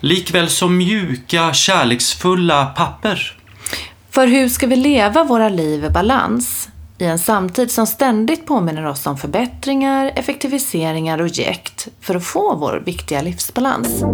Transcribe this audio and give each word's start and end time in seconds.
likväl 0.00 0.48
som 0.48 0.76
mjuka, 0.76 1.52
kärleksfulla 1.52 2.66
papper. 2.66 3.36
För 4.10 4.26
hur 4.26 4.48
ska 4.48 4.66
vi 4.66 4.76
leva 4.76 5.24
våra 5.24 5.48
liv 5.48 5.84
i 5.84 5.90
balans? 5.90 6.68
I 6.98 7.04
en 7.04 7.18
samtid 7.18 7.70
som 7.70 7.86
ständigt 7.86 8.46
påminner 8.46 8.86
oss 8.86 9.06
om 9.06 9.16
förbättringar, 9.16 10.12
effektiviseringar 10.16 11.20
och 11.20 11.28
jäkt 11.28 11.88
för 12.00 12.14
att 12.14 12.24
få 12.24 12.56
vår 12.56 12.82
viktiga 12.86 13.22
livsbalans. 13.22 14.04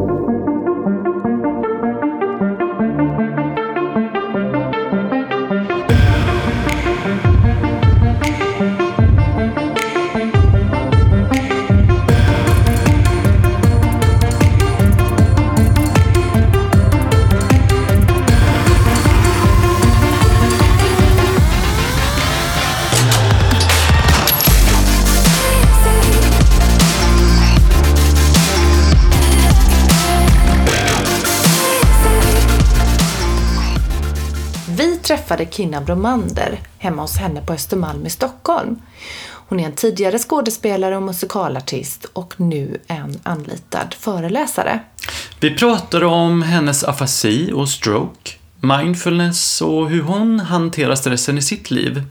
Träffade 35.12 35.46
Kinna 35.50 35.80
Bromander 35.80 36.60
hemma 36.78 37.02
hos 37.02 37.16
henne 37.16 37.40
på 37.40 37.52
Östermalm 37.52 38.06
i 38.06 38.10
Stockholm. 38.10 38.76
Hon 39.30 39.60
är 39.60 39.66
en 39.66 39.72
tidigare 39.72 40.18
skådespelare 40.18 40.96
och 40.96 41.02
musikalartist 41.02 42.04
och 42.12 42.34
nu 42.36 42.80
en 42.86 43.20
anlitad 43.22 43.94
föreläsare. 43.98 44.80
Vi 45.40 45.50
pratar 45.56 46.04
om 46.04 46.42
hennes 46.42 46.84
afasi 46.84 47.52
och 47.52 47.68
stroke, 47.68 48.30
mindfulness 48.60 49.62
och 49.62 49.90
hur 49.90 50.02
hon 50.02 50.40
hanterar 50.40 50.94
stressen 50.94 51.38
i 51.38 51.42
sitt 51.42 51.70
liv. 51.70 52.02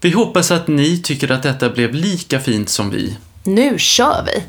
Vi 0.00 0.10
hoppas 0.10 0.50
att 0.50 0.68
ni 0.68 1.02
tycker 1.02 1.32
att 1.32 1.42
detta 1.42 1.70
blev 1.70 1.94
lika 1.94 2.40
fint 2.40 2.68
som 2.68 2.90
vi. 2.90 3.16
Nu 3.42 3.78
kör 3.78 4.24
vi! 4.26 4.42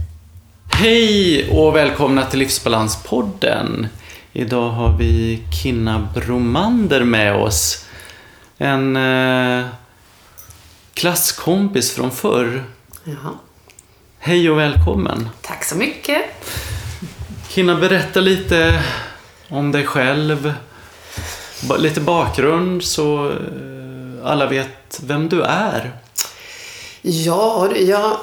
Hej 0.71 1.49
och 1.49 1.75
välkomna 1.75 2.25
till 2.25 2.39
Livsbalanspodden. 2.39 3.87
Idag 4.37 4.69
har 4.69 4.97
vi 4.97 5.43
Kinna 5.61 6.07
Bromander 6.13 7.03
med 7.03 7.35
oss. 7.35 7.85
En 8.57 8.95
eh, 8.95 9.65
klasskompis 10.93 11.91
från 11.91 12.11
förr. 12.11 12.63
Jaha. 13.03 13.33
Hej 14.19 14.49
och 14.49 14.59
välkommen. 14.59 15.29
Tack 15.41 15.63
så 15.63 15.75
mycket. 15.75 16.21
Kinna, 17.49 17.75
berätta 17.75 18.19
lite 18.19 18.83
om 19.49 19.71
dig 19.71 19.85
själv. 19.85 20.53
Lite 21.77 22.01
bakgrund 22.01 22.83
så 22.83 23.29
eh, 23.29 24.31
alla 24.31 24.47
vet 24.47 24.99
vem 25.03 25.29
du 25.29 25.41
är. 25.43 25.91
Ja, 27.01 27.69
jag, 27.75 28.17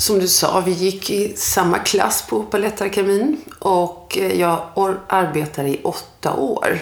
som 0.00 0.18
du 0.18 0.28
sa, 0.28 0.60
vi 0.60 0.72
gick 0.72 1.10
i 1.10 1.36
samma 1.36 1.78
klass 1.78 2.26
på 2.28 2.38
Balettakademin 2.38 3.44
och 3.58 4.18
eh, 4.18 4.40
jag 4.40 4.60
arbetade 5.08 5.68
i 5.68 5.80
åtta 5.82 6.34
år. 6.34 6.78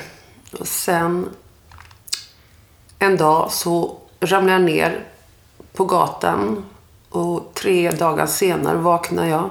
Och 0.59 0.69
sen 0.69 1.29
en 2.99 3.17
dag 3.17 3.53
så 3.53 3.97
ramlade 4.21 4.53
jag 4.53 4.63
ner 4.63 5.05
på 5.73 5.85
gatan 5.85 6.65
och 7.09 7.51
tre 7.55 7.91
dagar 7.91 8.27
senare 8.27 8.77
vaknade 8.77 9.29
jag 9.29 9.51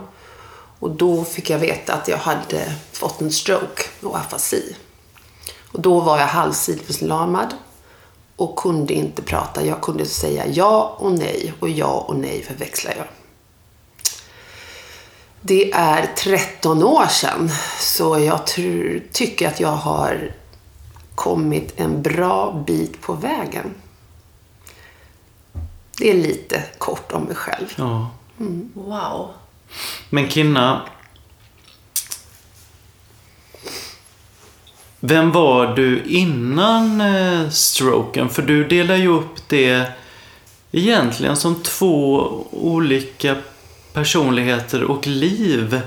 och 0.79 0.89
då 0.89 1.23
fick 1.23 1.49
jag 1.49 1.59
veta 1.59 1.93
att 1.93 2.07
jag 2.07 2.17
hade 2.17 2.75
fått 2.91 3.21
en 3.21 3.31
stroke 3.31 3.83
och 4.01 4.17
afasi. 4.17 4.75
Och 5.71 5.81
då 5.81 5.99
var 5.99 6.19
jag 6.19 6.27
halvsidesförlamad 6.27 7.53
och 8.35 8.55
kunde 8.55 8.93
inte 8.93 9.21
prata. 9.21 9.65
Jag 9.65 9.81
kunde 9.81 10.05
säga 10.05 10.47
ja 10.47 10.95
och 10.99 11.11
nej 11.11 11.53
och 11.59 11.69
ja 11.69 12.05
och 12.07 12.15
nej 12.15 12.43
förväxlade 12.43 12.97
jag. 12.97 13.16
Det 15.41 15.71
är 15.71 16.05
13 16.17 16.83
år 16.83 17.07
sedan 17.07 17.49
så 17.79 18.19
jag 18.19 18.47
tror, 18.47 19.01
tycker 19.11 19.47
att 19.47 19.59
jag 19.59 19.75
har 19.75 20.31
kommit 21.15 21.73
en 21.79 22.01
bra 22.01 22.63
bit 22.67 23.01
på 23.01 23.13
vägen. 23.13 23.73
Det 25.97 26.11
är 26.11 26.13
lite 26.13 26.63
kort 26.77 27.11
om 27.11 27.23
mig 27.23 27.35
själv. 27.35 27.73
Ja. 27.75 28.09
Wow! 28.73 29.29
Men 30.09 30.29
Kinna. 30.29 30.81
Vem 34.99 35.31
var 35.31 35.75
du 35.75 36.03
innan 36.03 37.01
eh, 37.01 37.49
stroken? 37.49 38.29
För 38.29 38.41
du 38.41 38.67
delar 38.67 38.95
ju 38.95 39.07
upp 39.07 39.49
det 39.49 39.91
egentligen 40.71 41.37
som 41.37 41.63
två 41.63 42.27
olika 42.51 43.35
personligheter 44.01 44.83
och 44.83 45.07
liv 45.07 45.81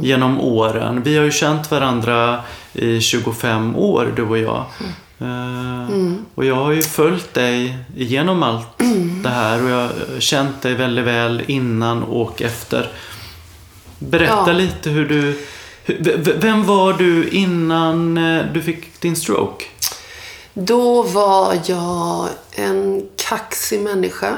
genom 0.00 0.40
åren. 0.40 1.02
Vi 1.02 1.16
har 1.16 1.24
ju 1.24 1.30
känt 1.30 1.70
varandra 1.70 2.40
i 2.72 3.00
25 3.00 3.76
år, 3.76 4.12
du 4.16 4.22
och 4.22 4.38
jag. 4.38 4.64
Eh, 5.18 5.88
Och 6.34 6.44
jag 6.44 6.54
har 6.54 6.72
ju 6.72 6.82
följt 6.82 7.34
dig 7.34 7.78
genom 7.96 8.42
allt 8.42 8.78
det 9.22 9.28
här 9.28 9.62
och 9.64 9.70
jag 9.70 9.76
har 9.76 10.20
känt 10.20 10.62
dig 10.62 10.74
väldigt 10.74 11.04
väl 11.04 11.42
innan 11.46 12.02
och 12.02 12.42
efter. 12.42 12.90
Berätta 13.98 14.44
Ja. 14.46 14.52
lite 14.52 14.90
hur 14.90 15.08
du... 15.08 15.38
Vem 16.40 16.64
var 16.64 16.92
du 16.92 17.28
innan 17.28 18.18
eh, 18.18 18.44
du 18.54 18.62
fick 18.62 19.00
din 19.00 19.16
stroke? 19.16 19.64
Då 20.54 21.02
var 21.02 21.54
jag 21.66 22.28
en 22.52 23.02
kaxig 23.28 23.80
människa 23.80 24.34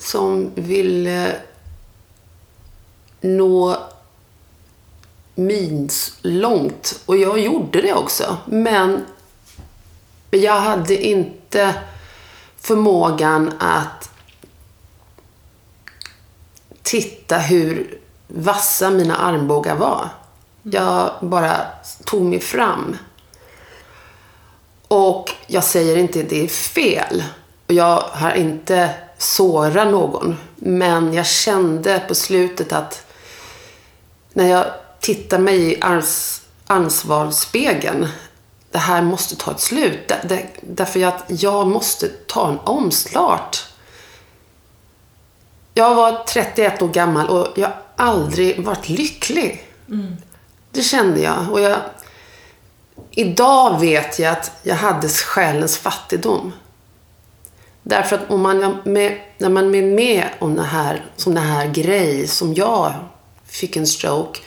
som 0.00 0.50
ville 0.54 1.32
nå 3.20 3.76
långt. 6.22 7.00
Och 7.06 7.16
jag 7.16 7.38
gjorde 7.38 7.80
det 7.80 7.94
också. 7.94 8.36
Men 8.44 9.04
jag 10.30 10.60
hade 10.60 11.06
inte 11.06 11.74
förmågan 12.60 13.52
att 13.58 14.10
titta 16.82 17.38
hur 17.38 17.98
vassa 18.26 18.90
mina 18.90 19.16
armbågar 19.16 19.74
var. 19.74 20.08
Jag 20.62 21.10
bara 21.20 21.60
tog 22.04 22.22
mig 22.22 22.40
fram. 22.40 22.96
Och 24.88 25.30
jag 25.46 25.64
säger 25.64 25.96
inte 25.96 26.20
att 26.20 26.28
det 26.28 26.44
är 26.44 26.48
fel. 26.48 27.24
Och 27.66 27.74
jag 27.74 28.00
har 28.00 28.32
inte 28.32 28.90
sårat 29.18 29.88
någon. 29.88 30.36
Men 30.56 31.12
jag 31.12 31.26
kände 31.26 32.04
på 32.08 32.14
slutet 32.14 32.72
att 32.72 33.07
när 34.32 34.48
jag 34.48 34.64
tittar 35.00 35.38
mig 35.38 35.72
i 35.72 35.80
ans 35.80 36.42
ansvarsspegeln. 36.66 38.08
Det 38.70 38.78
här 38.78 39.02
måste 39.02 39.36
ta 39.36 39.50
ett 39.50 39.60
slut. 39.60 40.08
Där- 40.08 40.20
där- 40.24 40.50
Därför 40.60 41.04
att 41.06 41.24
jag 41.28 41.66
måste 41.66 42.08
ta 42.08 42.48
en 42.48 42.58
omstart. 42.58 43.64
Jag 45.74 45.94
var 45.94 46.24
31 46.24 46.82
år 46.82 46.88
gammal 46.88 47.28
och 47.28 47.46
jag 47.56 47.68
har 47.68 47.76
aldrig 47.96 48.64
varit 48.64 48.88
lycklig. 48.88 49.64
Det 50.70 50.82
kände 50.82 51.20
jag. 51.20 51.50
Och 51.52 51.60
jag, 51.60 51.76
idag 53.10 53.80
vet 53.80 54.18
jag 54.18 54.32
att 54.32 54.52
jag 54.62 54.74
hade 54.74 55.08
själens 55.08 55.76
fattigdom. 55.78 56.52
Därför 57.82 58.16
att 58.16 58.30
om 58.30 58.40
man 58.42 58.78
med, 58.84 59.20
när 59.38 59.48
man 59.48 59.74
är 59.74 59.82
med 59.82 60.24
om 60.38 60.54
det 60.54 60.62
här, 60.62 61.04
som 61.16 61.34
det 61.34 61.40
här 61.40 61.66
grej 61.66 62.26
som 62.28 62.54
jag 62.54 62.94
fick 63.48 63.76
en 63.76 63.86
stroke. 63.86 64.40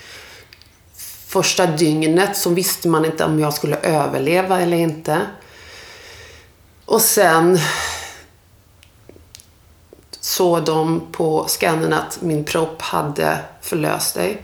Första 1.28 1.68
dygnet 1.68 2.38
så 2.38 2.50
visste 2.50 2.88
man 2.88 3.06
inte 3.06 3.26
om 3.26 3.40
jag 3.40 3.54
skulle 3.54 3.78
överleva 3.78 4.62
eller 4.62 4.78
inte. 4.78 5.22
Och 6.86 7.02
sen 7.02 7.60
såg 10.20 10.66
de 10.66 11.02
på 11.12 11.46
scannen 11.48 11.94
att 11.94 12.22
min 12.22 12.44
propp 12.44 12.82
hade 12.82 13.40
förlöst 13.62 14.14
sig. 14.14 14.42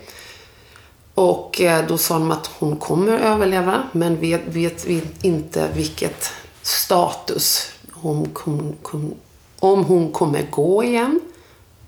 Och 1.13 1.61
eh, 1.61 1.87
då 1.87 1.97
sa 1.97 2.13
de 2.13 2.31
att 2.31 2.47
hon 2.47 2.77
kommer 2.77 3.19
överleva, 3.19 3.83
men 3.91 4.19
vet, 4.19 4.41
vet 4.45 4.85
vi 4.85 5.01
inte 5.21 5.69
vilket 5.75 6.31
status 6.61 7.71
hon 7.91 8.29
kom, 8.29 8.75
kom, 8.81 9.13
om 9.59 9.85
hon 9.85 10.11
kommer 10.11 10.41
gå 10.49 10.83
igen, 10.83 11.19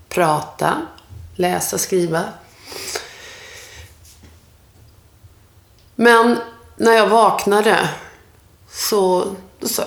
prata, 0.08 0.86
läsa, 1.34 1.78
skriva. 1.78 2.24
Men 5.94 6.38
när 6.76 6.92
jag 6.92 7.08
vaknade 7.08 7.88
så, 8.70 9.34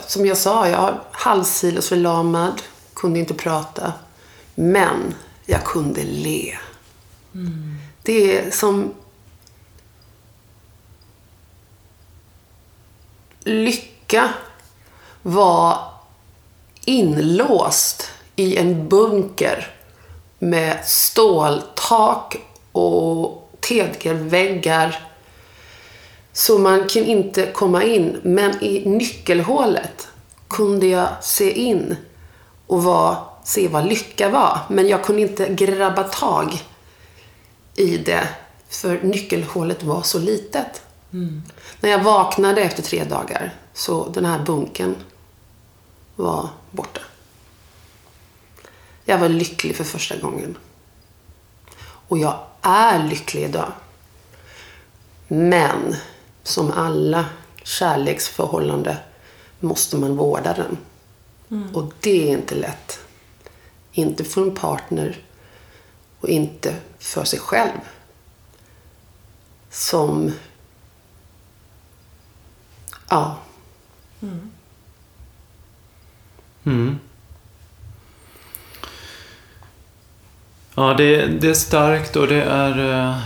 som 0.08 0.26
jag 0.26 0.38
sa, 0.38 0.68
jag 0.68 0.82
var 0.82 1.02
halvsilesförlamad, 1.12 2.62
kunde 2.94 3.20
inte 3.20 3.34
prata. 3.34 3.94
Men 4.56 5.16
jag 5.46 5.64
kunde 5.64 6.04
le. 6.04 6.58
Mm. 7.34 7.78
Det 8.04 8.38
är 8.38 8.52
som 8.52 8.94
lycka 13.40 14.34
var 15.22 15.92
inlåst 16.86 18.12
i 18.36 18.58
en 18.58 18.90
bunker 18.90 19.76
med 20.40 20.86
ståltak 20.86 22.38
och 22.74 23.50
tegelväggar. 23.60 25.10
Så 26.34 26.58
man 26.58 26.88
kan 26.88 27.04
inte 27.04 27.52
komma 27.52 27.84
in. 27.84 28.20
Men 28.24 28.64
i 28.64 28.90
nyckelhålet 28.90 30.08
kunde 30.48 30.88
jag 30.88 31.10
se 31.22 31.52
in 31.52 31.96
och 32.68 32.84
var, 32.84 33.18
se 33.44 33.68
vad 33.68 33.86
lycka 33.86 34.30
var. 34.30 34.60
Men 34.70 34.88
jag 34.88 35.04
kunde 35.04 35.22
inte 35.22 35.54
grabba 35.54 36.04
tag 36.04 36.62
i 37.76 37.98
det. 37.98 38.28
För 38.70 39.00
nyckelhålet 39.04 39.84
var 39.84 40.02
så 40.02 40.20
litet. 40.20 40.82
Mm. 41.14 41.44
När 41.80 41.90
jag 41.90 42.04
vaknade 42.04 42.62
efter 42.62 42.84
tre 42.84 43.04
dagar 43.04 43.54
så 43.74 44.10
den 44.10 44.26
här 44.26 44.40
bunken 44.40 44.96
var 46.16 46.50
borta. 46.72 47.02
Jag 49.06 49.18
var 49.18 49.30
lycklig 49.30 49.76
för 49.76 49.84
första 49.84 50.18
gången. 50.18 50.58
Och 52.08 52.18
jag 52.18 52.40
är 52.64 53.04
lycklig 53.04 53.44
idag. 53.44 53.72
Men 55.28 55.96
som 56.44 56.72
alla 56.72 57.26
kärleksförhållande 57.64 58.98
måste 59.60 59.98
man 59.98 60.18
vårda 60.18 60.54
den. 60.54 60.78
Mm. 61.52 61.76
Och 61.76 61.94
det 62.00 62.30
är 62.30 62.38
inte 62.38 62.56
lätt. 62.56 63.00
Inte 63.92 64.24
för 64.24 64.42
en 64.42 64.56
partner 64.56 65.18
och 66.20 66.30
inte 66.30 66.76
för 67.00 67.24
sig 67.24 67.40
själv. 67.40 67.80
Som... 69.70 70.32
Ja. 73.10 73.38
Mm. 74.22 74.52
Mm. 76.64 77.00
Ja, 80.76 80.94
det, 80.94 81.26
det 81.26 81.50
är 81.50 81.54
starkt 81.54 82.16
och 82.16 82.28
det 82.28 82.44
är 82.44 82.80
äh, 82.80 83.18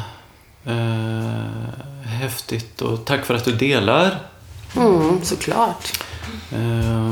äh, 0.65 2.07
häftigt 2.07 2.81
och 2.81 3.05
tack 3.05 3.25
för 3.25 3.33
att 3.33 3.45
du 3.45 3.51
delar. 3.51 4.19
Mm, 4.75 5.23
såklart. 5.23 6.03
Äh, 6.51 7.11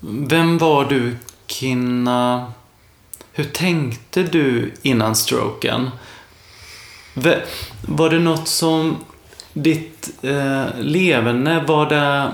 vem 0.00 0.58
var 0.58 0.84
du, 0.84 1.16
Kinna? 1.46 2.52
Hur 3.32 3.44
tänkte 3.44 4.22
du 4.22 4.74
innan 4.82 5.16
stroken? 5.16 5.90
Var 7.82 8.10
det 8.10 8.18
något 8.18 8.48
som 8.48 8.96
ditt 9.52 10.10
eh, 10.22 10.66
levande, 10.78 11.64
var 11.66 11.86
det 11.86 12.32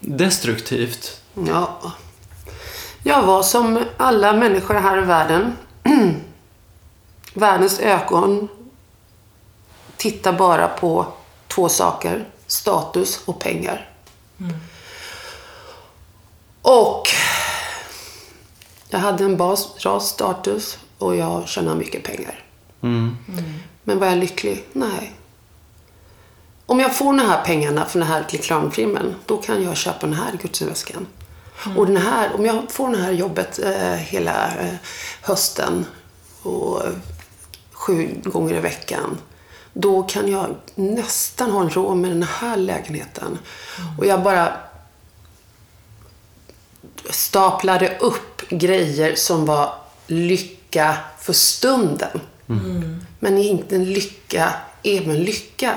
destruktivt? 0.00 1.20
Ja. 1.34 1.80
Jag 3.02 3.22
var 3.22 3.42
som 3.42 3.84
alla 3.96 4.32
människor 4.32 4.74
här 4.74 4.98
i 4.98 5.04
världen. 5.04 5.56
Världens 7.34 7.80
ögon 7.80 8.48
tittar 9.96 10.32
bara 10.32 10.68
på 10.68 11.06
två 11.48 11.68
saker. 11.68 12.28
Status 12.46 13.20
och 13.24 13.38
pengar. 13.38 13.88
Mm. 14.40 14.56
Och 16.62 17.08
jag 18.88 18.98
hade 18.98 19.24
en 19.24 19.36
bra 19.36 19.56
status 20.00 20.78
och 20.98 21.16
jag 21.16 21.48
tjänade 21.48 21.76
mycket 21.76 22.04
pengar. 22.04 22.44
Mm. 22.82 23.16
Mm. 23.28 23.44
Men 23.84 23.98
var 23.98 24.06
jag 24.06 24.18
lycklig? 24.18 24.64
Nej. 24.72 25.12
Om 26.66 26.80
jag 26.80 26.96
får 26.96 27.04
de 27.04 27.18
här 27.18 27.44
pengarna 27.44 27.84
från 27.84 28.00
den 28.00 28.08
här 28.08 28.24
reklamfilmen, 28.28 29.14
då 29.26 29.36
kan 29.36 29.62
jag 29.62 29.76
köpa 29.76 30.06
den 30.06 30.14
här 30.14 30.32
gudsväskan. 30.42 31.06
Mm. 31.66 31.78
Och 31.78 31.86
den 31.86 31.96
här, 31.96 32.34
om 32.34 32.46
jag 32.46 32.70
får 32.70 32.90
det 32.90 33.02
här 33.02 33.12
jobbet 33.12 33.58
eh, 33.58 33.92
hela 33.92 34.46
eh, 34.46 34.74
hösten 35.22 35.86
och 36.42 36.82
sju 37.80 38.20
gånger 38.24 38.54
i 38.54 38.60
veckan, 38.60 39.18
då 39.72 40.02
kan 40.02 40.28
jag 40.28 40.56
nästan 40.74 41.50
ha 41.50 41.60
en 41.60 41.70
råd 41.70 41.96
med 41.96 42.10
den 42.10 42.22
här 42.22 42.56
lägenheten. 42.56 43.38
Mm. 43.78 43.98
Och 43.98 44.06
jag 44.06 44.22
bara 44.22 44.56
staplade 47.10 47.98
upp 47.98 48.48
grejer 48.48 49.14
som 49.14 49.46
var 49.46 49.74
lycka 50.06 50.96
för 51.18 51.32
stunden. 51.32 52.20
Mm. 52.48 53.06
Men 53.18 53.38
inte 53.38 53.76
en 53.76 53.92
lycka, 53.92 54.52
även 54.82 55.24
lycka. 55.24 55.74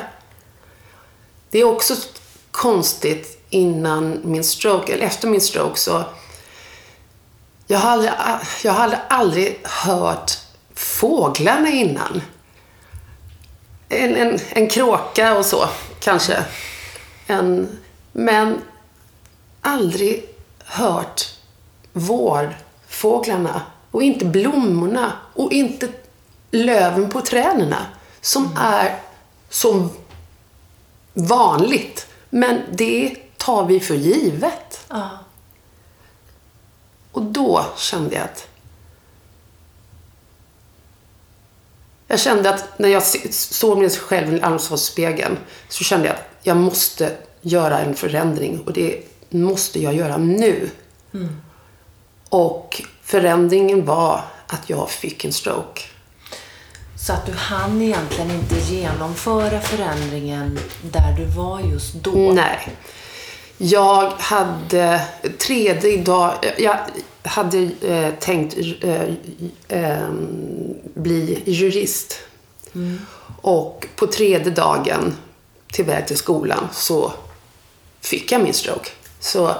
Det 1.49 1.59
är 1.59 1.63
också 1.63 1.95
konstigt 2.51 3.45
innan 3.49 4.21
min 4.23 4.43
stroke, 4.43 4.93
eller 4.93 5.05
efter 5.05 5.27
min 5.27 5.41
stroke, 5.41 5.79
så 5.79 6.03
jag 7.67 7.79
hade, 7.79 8.13
jag 8.63 8.73
hade 8.73 8.97
aldrig 8.97 9.59
hört 9.63 10.42
fåglarna 10.83 11.69
innan. 11.69 12.21
En, 13.89 14.15
en, 14.15 14.39
en 14.49 14.69
kråka 14.69 15.37
och 15.37 15.45
så, 15.45 15.69
kanske. 15.99 16.45
En, 17.27 17.79
men 18.11 18.61
aldrig 19.61 20.29
hört 20.65 21.33
vårfåglarna 21.93 23.61
och 23.91 24.03
inte 24.03 24.25
blommorna 24.25 25.11
och 25.33 25.51
inte 25.51 25.89
löven 26.51 27.09
på 27.09 27.21
träden 27.21 27.75
som 28.21 28.45
mm. 28.45 28.57
är 28.57 28.99
som 29.49 29.89
vanligt. 31.13 32.07
Men 32.29 32.61
det 32.71 33.15
tar 33.37 33.65
vi 33.65 33.79
för 33.79 33.95
givet. 33.95 34.85
Ja. 34.89 35.09
Och 37.11 37.21
då 37.21 37.65
kände 37.77 38.15
jag 38.15 38.23
att 38.23 38.47
Jag 42.13 42.19
kände 42.19 42.49
att 42.49 42.79
när 42.79 42.89
jag 42.89 43.03
såg 43.33 43.77
mig 43.77 43.89
själv 43.89 44.33
i 44.33 44.41
ansvarsspegeln 44.41 45.37
så 45.69 45.83
kände 45.83 46.07
jag 46.07 46.15
att 46.15 46.29
jag 46.43 46.57
måste 46.57 47.11
göra 47.41 47.79
en 47.79 47.95
förändring 47.95 48.63
och 48.65 48.73
det 48.73 49.03
måste 49.29 49.79
jag 49.79 49.93
göra 49.93 50.17
nu. 50.17 50.69
Mm. 51.13 51.41
Och 52.29 52.81
förändringen 53.03 53.85
var 53.85 54.21
att 54.47 54.69
jag 54.69 54.89
fick 54.89 55.25
en 55.25 55.33
stroke. 55.33 55.81
Så 56.95 57.13
att 57.13 57.25
du 57.25 57.31
hann 57.31 57.81
egentligen 57.81 58.31
inte 58.31 58.55
genomföra 58.55 59.59
förändringen 59.61 60.59
där 60.81 61.15
du 61.17 61.25
var 61.25 61.59
just 61.59 61.93
då? 61.93 62.11
Nej. 62.11 62.69
Jag 63.57 64.09
hade 64.09 65.01
tredje 65.37 66.03
dag, 66.03 66.33
jag 66.57 66.77
hade 67.23 67.69
eh, 67.81 68.13
tänkt 68.19 68.57
eh, 68.81 69.03
eh, 69.67 70.09
bli 70.93 71.43
jurist. 71.45 72.19
Mm. 72.75 72.99
Och 73.41 73.87
på 73.95 74.07
tredje 74.07 74.51
dagen 74.51 75.15
till 75.73 75.85
väg 75.85 76.07
till 76.07 76.17
skolan 76.17 76.67
så 76.71 77.13
fick 78.01 78.31
jag 78.31 78.41
min 78.41 78.53
stroke. 78.53 78.89
Så, 79.19 79.55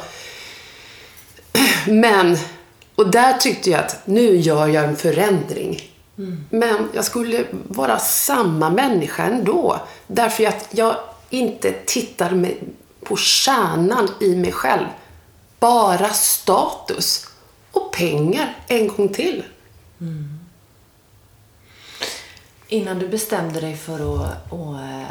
men, 1.88 2.38
och 2.96 3.12
där 3.12 3.34
tyckte 3.34 3.70
jag 3.70 3.80
att 3.80 4.08
nu 4.08 4.36
gör 4.36 4.68
jag 4.68 4.84
en 4.84 4.96
förändring. 4.96 5.90
Mm. 6.18 6.46
Men 6.50 6.90
jag 6.94 7.06
skulle 7.06 7.46
vara 7.68 8.00
samma 8.00 8.70
människa 8.70 9.24
ändå. 9.24 9.80
Därför 10.08 10.46
att 10.48 10.68
jag 10.72 10.96
inte 11.30 11.72
tittar 11.86 12.32
med 12.32 12.56
på 13.03 13.17
kärnan 13.17 14.10
i 14.19 14.36
mig 14.36 14.51
själv. 14.51 14.86
Bara 15.60 16.10
status 16.10 17.27
och 17.72 17.91
pengar 17.91 18.57
en 18.67 18.88
gång 18.88 19.10
till. 19.10 19.43
Mm. 20.01 20.39
Innan 22.67 23.00
du 23.00 23.07
bestämde 23.07 23.62
dig 23.62 23.77
för 23.77 23.93
att, 23.93 24.53
att 24.53 24.60
uh, 24.60 25.03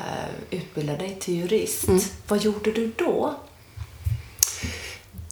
utbilda 0.51 0.97
dig 0.97 1.17
till 1.21 1.35
jurist, 1.35 1.89
mm. 1.89 2.01
vad 2.29 2.39
gjorde 2.39 2.73
du 2.73 2.93
då? 2.97 3.35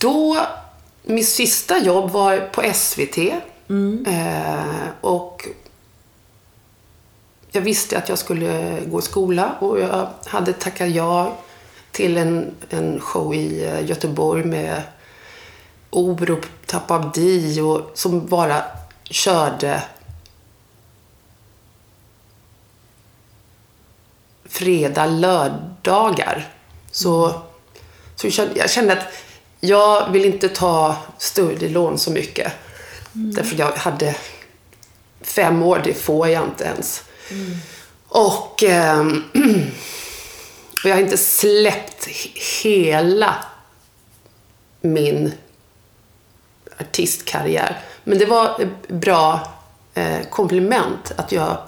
Då, 0.01 0.47
mitt 1.03 1.29
sista 1.29 1.79
jobb 1.79 2.11
var 2.11 2.39
på 2.39 2.63
SVT. 2.75 3.19
Mm. 3.69 4.07
Uh, 4.07 4.89
och 5.01 5.49
jag 7.53 7.61
visste 7.61 7.99
att 7.99 8.09
jag 8.09 8.19
skulle 8.19 8.81
gå 8.87 8.99
i 8.99 9.03
skola 9.03 9.55
och 9.59 9.81
jag 9.81 10.09
hade 10.25 10.53
tackat 10.53 10.91
ja 10.91 11.37
till 11.93 12.17
en, 12.17 12.55
en 12.71 13.01
show 13.01 13.35
i 13.35 13.65
eh, 13.67 13.85
Göteborg 13.87 14.45
med 14.45 14.83
Orup, 15.91 16.47
Tapabdi 16.67 17.61
och 17.61 17.91
som 17.95 18.27
bara 18.27 18.63
körde 19.05 19.83
fredag, 24.45 25.07
lördagar. 25.07 26.49
Så, 26.91 27.41
så 28.17 28.29
jag 28.55 28.71
kände- 28.71 28.93
att 28.93 29.05
jag 29.61 30.11
vill 30.11 30.25
inte 30.25 30.49
ta 30.49 30.97
studielån 31.19 31.99
så 31.99 32.11
mycket. 32.11 32.53
Därför 33.13 33.57
jag 33.57 33.73
hade 33.73 34.17
fem 35.21 35.63
år, 35.63 35.81
det 35.85 35.95
får 35.95 36.29
jag 36.29 36.45
inte 36.45 36.65
ens. 36.65 37.03
Och, 38.09 38.63
ehm, 38.63 39.25
och 40.85 40.91
jag 40.91 40.95
har 40.95 41.03
inte 41.03 41.17
släppt 41.17 42.07
he- 42.07 42.63
hela 42.63 43.35
min 44.81 45.33
artistkarriär. 46.81 47.79
Men 48.05 48.19
det 48.19 48.27
var 48.27 48.61
ett 48.63 48.89
bra 48.89 49.53
eh, 49.95 50.21
komplement 50.31 51.13
att 51.17 51.33
jag 51.33 51.59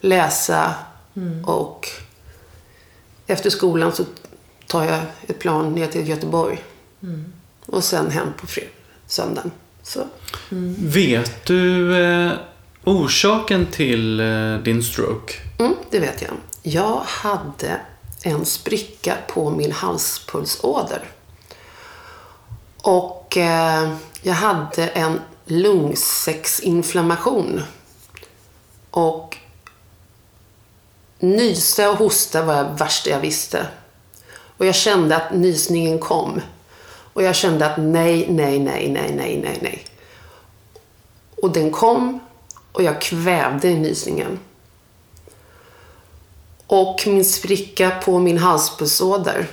läsa 0.00 0.74
och 1.44 1.88
efter 3.26 3.50
skolan 3.50 3.92
så 3.92 4.04
tar 4.66 4.84
jag 4.84 5.00
ett 5.26 5.38
plan 5.38 5.72
ner 5.72 5.86
till 5.86 6.08
Göteborg. 6.08 6.62
Och 7.66 7.84
sen 7.84 8.10
hem 8.10 8.28
på 8.40 8.46
fred- 8.46 8.68
söndagen. 9.06 9.50
Så. 9.82 10.04
Vet 10.78 11.46
du 11.46 11.96
eh, 12.04 12.32
orsaken 12.84 13.66
till 13.66 14.20
eh, 14.20 14.56
din 14.58 14.82
stroke? 14.82 15.34
Mm, 15.58 15.74
det 15.90 15.98
vet 16.00 16.22
jag. 16.22 16.30
Jag 16.62 17.02
hade 17.06 17.80
en 18.22 18.44
spricka 18.44 19.16
på 19.28 19.50
min 19.50 19.72
halspulsåder. 19.72 21.04
Och 22.82 23.36
eh, 23.36 23.92
jag 24.22 24.34
hade 24.34 24.88
en 24.88 25.20
lungsäcksinflammation. 25.44 27.62
Och 28.90 29.36
nysa 31.18 31.90
och 31.90 31.96
hosta 31.96 32.42
var 32.42 32.64
det 32.64 32.76
värsta 32.78 33.10
jag 33.10 33.20
visste. 33.20 33.66
Och 34.56 34.66
jag 34.66 34.74
kände 34.74 35.16
att 35.16 35.34
nysningen 35.34 35.98
kom. 35.98 36.40
Och 37.12 37.22
jag 37.22 37.34
kände 37.34 37.66
att 37.66 37.78
nej, 37.78 38.26
nej, 38.30 38.58
nej, 38.58 38.88
nej, 38.88 39.12
nej, 39.16 39.40
nej, 39.42 39.58
nej. 39.62 39.86
Och 41.42 41.50
den 41.50 41.70
kom 41.70 42.20
och 42.72 42.82
jag 42.82 43.00
kvävde 43.00 43.68
nysningen. 43.68 44.38
Och 46.66 47.02
min 47.06 47.24
spricka 47.24 47.90
på 47.90 48.18
min 48.18 48.38
halspulsåder, 48.38 49.46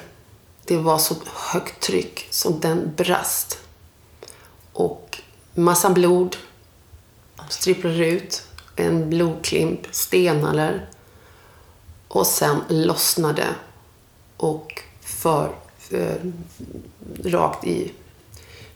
det 0.65 0.77
var 0.77 0.97
så 0.97 1.15
högt 1.33 1.79
tryck 1.79 2.27
som 2.29 2.59
den 2.59 2.91
brast. 2.95 3.59
Och 4.73 5.21
massa 5.53 5.89
blod 5.89 6.37
stripplade 7.49 8.07
ut, 8.07 8.43
en 8.75 9.09
blodklimp, 9.09 9.79
stenaler. 9.91 10.89
Och 12.07 12.27
sen 12.27 12.61
lossnade 12.69 13.47
och 14.37 14.81
för, 15.01 15.55
för 15.77 16.17
rakt 17.23 17.65
i, 17.65 17.91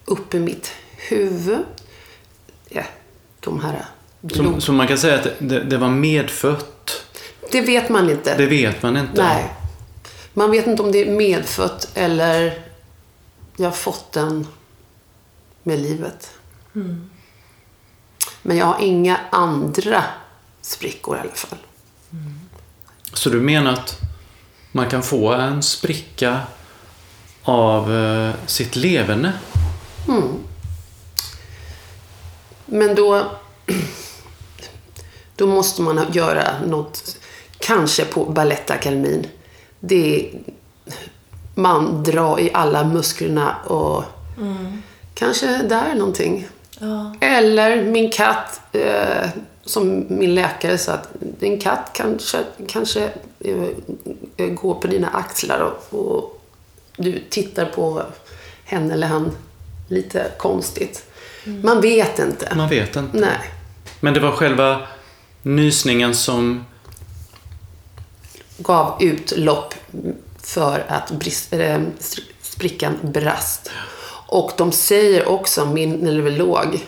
upp 0.05 0.33
i 0.33 0.39
mitt 0.39 0.71
huvud. 1.09 1.59
Ja, 2.69 2.83
de 3.39 3.59
här 3.59 3.85
Så, 4.21 4.43
blod... 4.43 4.63
så 4.63 4.71
man 4.71 4.87
kan 4.87 4.97
säga 4.97 5.15
att 5.15 5.27
det, 5.39 5.63
det 5.63 5.77
var 5.77 5.89
medfött? 5.89 6.76
Det 7.51 7.61
vet 7.61 7.89
man 7.89 8.09
inte. 8.09 8.37
Det 8.37 8.45
vet 8.45 8.83
man 8.83 8.97
inte? 8.97 9.23
Nej. 9.23 9.53
Man 10.33 10.51
vet 10.51 10.67
inte 10.67 10.83
om 10.83 10.91
det 10.91 11.01
är 11.01 11.11
medfött 11.11 11.89
eller 11.93 12.63
jag 13.55 13.69
har 13.69 13.75
fått 13.75 14.11
den 14.11 14.47
med 15.63 15.79
livet. 15.79 16.31
Men 18.41 18.57
jag 18.57 18.65
har 18.65 18.79
inga 18.79 19.19
andra 19.29 20.03
sprickor 20.61 21.17
i 21.17 21.19
alla 21.19 21.31
fall. 21.31 21.59
Så 23.13 23.29
du 23.29 23.41
menar 23.41 23.73
att 23.73 23.99
man 24.71 24.89
kan 24.89 25.03
få 25.03 25.33
en 25.33 25.63
spricka 25.63 26.41
av 27.43 27.95
eh, 27.95 28.33
sitt 28.45 28.75
leverne? 28.75 29.33
Men 32.65 32.95
då, 32.95 33.31
då 35.35 35.47
måste 35.47 35.81
man 35.81 36.11
göra 36.11 36.61
något, 36.65 37.17
kanske 37.59 38.05
på 38.05 38.25
Balettakademin. 38.25 39.27
Det 39.79 40.19
är, 40.19 40.39
man 41.55 42.03
drar 42.03 42.39
i 42.39 42.51
alla 42.53 42.83
musklerna 42.83 43.55
och 43.55 44.03
kanske 45.13 45.47
där 45.57 45.95
någonting. 45.95 46.47
Eller 47.19 47.83
min 47.83 48.11
katt, 48.11 48.61
eh, 48.71 49.29
som 49.63 50.05
min 50.09 50.35
läkare 50.35 50.77
sa 50.77 50.93
att 50.93 51.09
din 51.39 51.59
katt 51.59 51.91
kanske, 51.93 52.37
kanske 52.67 53.09
eh, 54.37 54.47
går 54.47 54.73
på 54.73 54.87
dina 54.87 55.07
axlar 55.07 55.59
och, 55.59 55.99
och 55.99 56.41
du 56.97 57.19
tittar 57.29 57.65
på 57.65 58.03
henne 58.65 58.93
eller 58.93 59.07
han 59.07 59.31
lite 59.87 60.31
konstigt. 60.37 61.05
Man 61.63 61.81
vet 61.81 62.19
inte. 62.19 62.55
Man 62.55 62.69
vet 62.69 62.95
inte. 62.95 63.17
Nej. 63.17 63.37
Men 63.99 64.13
det 64.13 64.19
var 64.19 64.31
själva 64.31 64.81
nysningen 65.41 66.15
som... 66.15 66.65
Gav 68.57 69.03
utlopp 69.03 69.73
för 70.43 70.85
att 70.87 71.11
brist, 71.11 71.53
äh, 71.53 71.81
sprickan 72.41 72.97
brast. 73.03 73.69
Och 74.27 74.51
de 74.57 74.71
säger 74.71 75.27
också, 75.27 75.65
min 75.65 75.91
neurolog, 75.91 76.87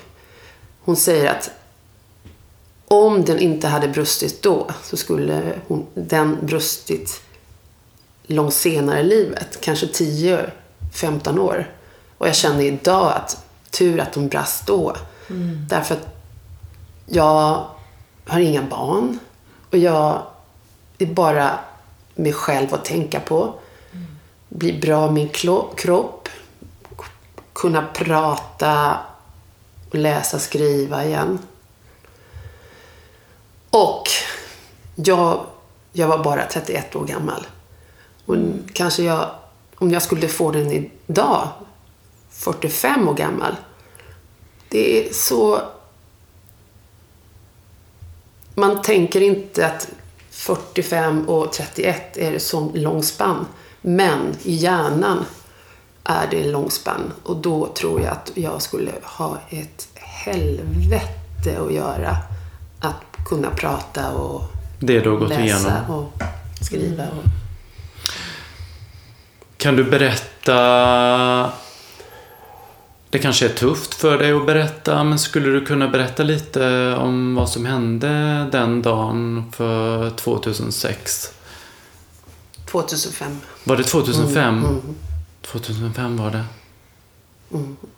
hon 0.82 0.96
säger 0.96 1.32
att 1.32 1.52
om 2.88 3.26
den 3.26 3.40
inte 3.40 3.68
hade 3.68 3.88
brustit 3.88 4.42
då 4.42 4.68
så 4.84 4.98
skulle 4.98 5.54
hon, 5.68 5.86
den 5.94 6.38
brustit 6.42 7.22
långt 8.24 8.54
senare 8.54 9.00
i 9.00 9.04
livet. 9.04 9.62
Kanske 9.62 9.86
10-15 9.86 11.40
år. 11.40 11.74
Och 12.18 12.28
jag 12.28 12.36
känner 12.36 12.64
idag 12.64 13.14
att 13.16 13.44
tur 13.70 14.00
att 14.00 14.14
de 14.14 14.28
brast 14.28 14.68
då. 14.68 14.96
Därför 15.70 15.96
att 15.96 16.08
jag 17.06 17.66
har 18.26 18.40
inga 18.40 18.64
barn. 18.64 19.20
Och 19.72 19.78
jag 19.78 20.22
det 21.00 21.06
är 21.06 21.13
bara 21.13 21.60
mig 22.15 22.34
själv 22.34 22.74
att 22.74 22.86
tänka 22.86 23.20
på. 23.20 23.53
Bli 24.50 24.79
bra 24.79 25.01
med 25.06 25.13
min 25.13 25.29
kropp. 25.75 26.29
Kunna 27.53 27.88
prata 27.94 28.98
och 29.89 29.96
läsa, 29.96 30.39
skriva 30.39 31.06
igen. 31.06 31.39
Och 33.70 34.03
jag, 34.96 35.46
jag 35.91 36.08
var 36.08 36.24
bara 36.24 36.46
31 36.46 36.96
år 36.96 37.06
gammal. 37.06 37.48
Och 38.25 38.36
kanske 38.74 39.03
jag, 39.03 39.29
om 39.75 39.91
jag 39.91 40.01
skulle 40.01 40.27
få 40.27 40.51
den 40.51 40.72
idag, 40.72 41.50
45 42.29 43.08
år 43.08 43.13
gammal. 43.13 43.56
Det 44.70 45.08
är 45.08 45.13
så... 45.13 45.62
Man 48.56 48.82
tänker 48.82 49.22
inte 49.22 49.68
att 49.68 49.88
45 50.39 51.29
och 51.29 51.53
31 51.53 52.17
är 52.17 52.34
ett 52.34 52.41
sån 52.41 52.72
lång 52.74 53.03
spann. 53.03 53.46
Men 53.81 54.36
i 54.43 54.55
hjärnan 54.55 55.25
är 56.03 56.27
det 56.31 56.43
en 56.43 56.51
lång 56.51 56.72
spann. 56.72 57.13
Och 57.24 57.38
då 57.38 57.67
tror 57.67 58.01
jag 58.01 58.12
att 58.12 58.31
jag 58.36 58.62
skulle 58.62 58.91
ha 59.03 59.38
ett 59.50 59.88
helvete 59.96 61.60
att 61.67 61.74
göra. 61.74 62.17
Att 62.79 63.25
kunna 63.25 63.50
prata 63.50 64.12
och 64.12 64.41
Det 64.79 65.00
du 65.00 65.10
har 65.10 65.17
gått 65.17 65.29
läsa 65.29 65.43
igenom. 65.43 65.89
och 65.89 66.24
skriva. 66.62 67.03
Och... 67.03 67.24
Kan 69.58 69.75
du 69.75 69.84
berätta... 69.84 71.51
Det 73.10 73.20
kanske 73.20 73.46
är 73.46 73.54
tufft 73.54 73.94
för 73.94 74.18
dig 74.18 74.32
att 74.32 74.46
berätta, 74.46 75.04
men 75.04 75.20
skulle 75.20 75.50
du 75.50 75.66
kunna 75.66 75.88
berätta 75.88 76.24
lite 76.24 76.96
om 76.96 77.36
vad 77.36 77.50
som 77.50 77.66
hände 77.66 78.46
den 78.51 78.82
dagen 78.82 79.51
för 79.56 80.10
2006? 80.10 81.34
2005. 82.66 83.38
Var 83.63 83.78
det 83.78 83.84
2005? 83.84 84.58
Mm, 84.58 84.82
2005 85.42 86.18
var 86.18 86.32
det. 86.32 86.44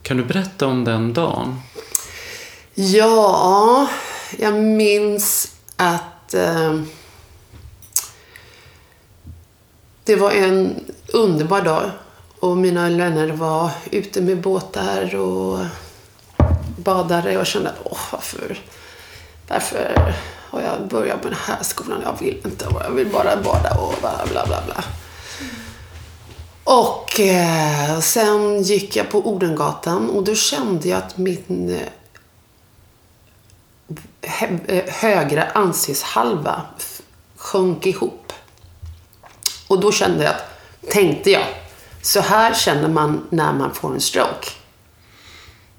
Kan 0.01 0.18
du 0.18 0.24
berätta 0.24 0.68
om 0.68 0.84
den 0.84 1.13
dagen? 1.13 1.60
Ja, 2.74 3.88
jag 4.39 4.53
minns 4.53 5.56
att 5.75 6.34
eh, 6.34 6.82
det 10.03 10.15
var 10.15 10.32
en 10.32 10.86
underbar 11.13 11.62
dag 11.62 11.91
och 12.41 12.57
mina 12.57 12.89
vänner 12.89 13.27
var 13.27 13.71
ute 13.91 14.21
med 14.21 14.41
båtar 14.41 15.15
och 15.15 15.60
badade 16.77 17.29
och 17.29 17.33
jag 17.36 17.48
kände 17.48 17.69
att 17.69 17.79
åh, 17.83 18.00
varför, 18.12 18.60
varför 19.48 20.15
har 20.50 20.62
jag 20.62 20.88
börjat 20.88 21.21
på 21.21 21.27
den 21.27 21.38
här 21.45 21.63
skolan? 21.63 22.01
Jag 22.03 22.19
vill 22.19 22.41
inte. 22.45 22.65
Jag 22.83 22.91
vill 22.91 23.07
bara 23.07 23.36
bada 23.36 23.75
och 23.75 23.95
bla 24.00 24.25
bla 24.31 24.45
bla. 24.45 24.63
bla. 24.65 24.83
Och 26.63 27.19
eh, 27.19 28.00
sen 28.00 28.63
gick 28.63 28.95
jag 28.95 29.10
på 29.10 29.27
Odengatan 29.27 30.10
och 30.10 30.24
då 30.24 30.36
kände 30.36 30.88
jag 30.88 30.98
att 30.98 31.17
min 31.17 31.79
eh, 34.21 34.43
eh 34.67 34.83
högra 34.88 35.43
ansiktshalva 35.43 36.62
sjönk 37.36 37.86
ihop. 37.86 38.33
Och 39.67 39.79
då 39.79 39.91
kände 39.91 40.24
jag, 40.24 40.33
att- 40.33 40.91
tänkte 40.91 41.31
jag, 41.31 41.45
så 42.01 42.20
här 42.20 42.53
känner 42.53 42.88
man 42.88 43.27
när 43.29 43.53
man 43.53 43.74
får 43.74 43.93
en 43.93 44.01
stroke. 44.01 44.48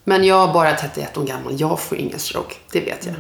Men 0.04 0.24
jag 0.24 0.48
är 0.48 0.52
bara 0.52 0.74
31 0.76 1.16
år 1.18 1.24
gammal, 1.24 1.60
jag 1.60 1.80
får 1.80 1.98
ingen 1.98 2.18
stroke, 2.18 2.54
det 2.72 2.80
vet 2.80 3.06
jag. 3.06 3.14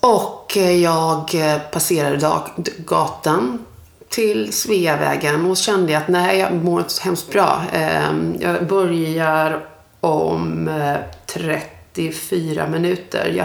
Och 0.00 0.56
eh, 0.56 0.76
jag 0.82 1.34
eh, 1.34 1.58
passerade 1.58 2.16
dag- 2.16 2.50
gatan 2.78 3.64
till 4.08 4.52
Sveavägen 4.52 5.50
och 5.50 5.56
kände 5.56 5.98
att 5.98 6.08
nej, 6.08 6.38
jag 6.38 6.54
mår 6.54 6.80
inte 6.80 6.92
så 6.92 7.02
hemskt 7.02 7.30
bra. 7.32 7.62
Ehm, 7.72 8.36
jag 8.40 8.66
börjar 8.66 9.66
om 10.00 10.68
eh, 10.68 10.96
34 11.26 12.66
minuter. 12.66 13.32
Jag 13.36 13.44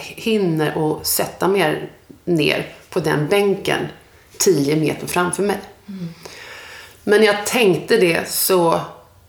hinner 0.00 0.78
och 0.78 1.06
sätta 1.06 1.48
mig 1.48 1.90
ner 2.24 2.68
på 2.90 3.00
den 3.00 3.26
bänken 3.28 3.88
10 4.38 4.76
meter 4.76 5.06
framför 5.06 5.42
mig. 5.42 5.58
Mm. 5.88 6.08
Men 7.04 7.20
när 7.20 7.26
jag 7.26 7.46
tänkte 7.46 7.96
det 7.96 8.30
så 8.30 8.80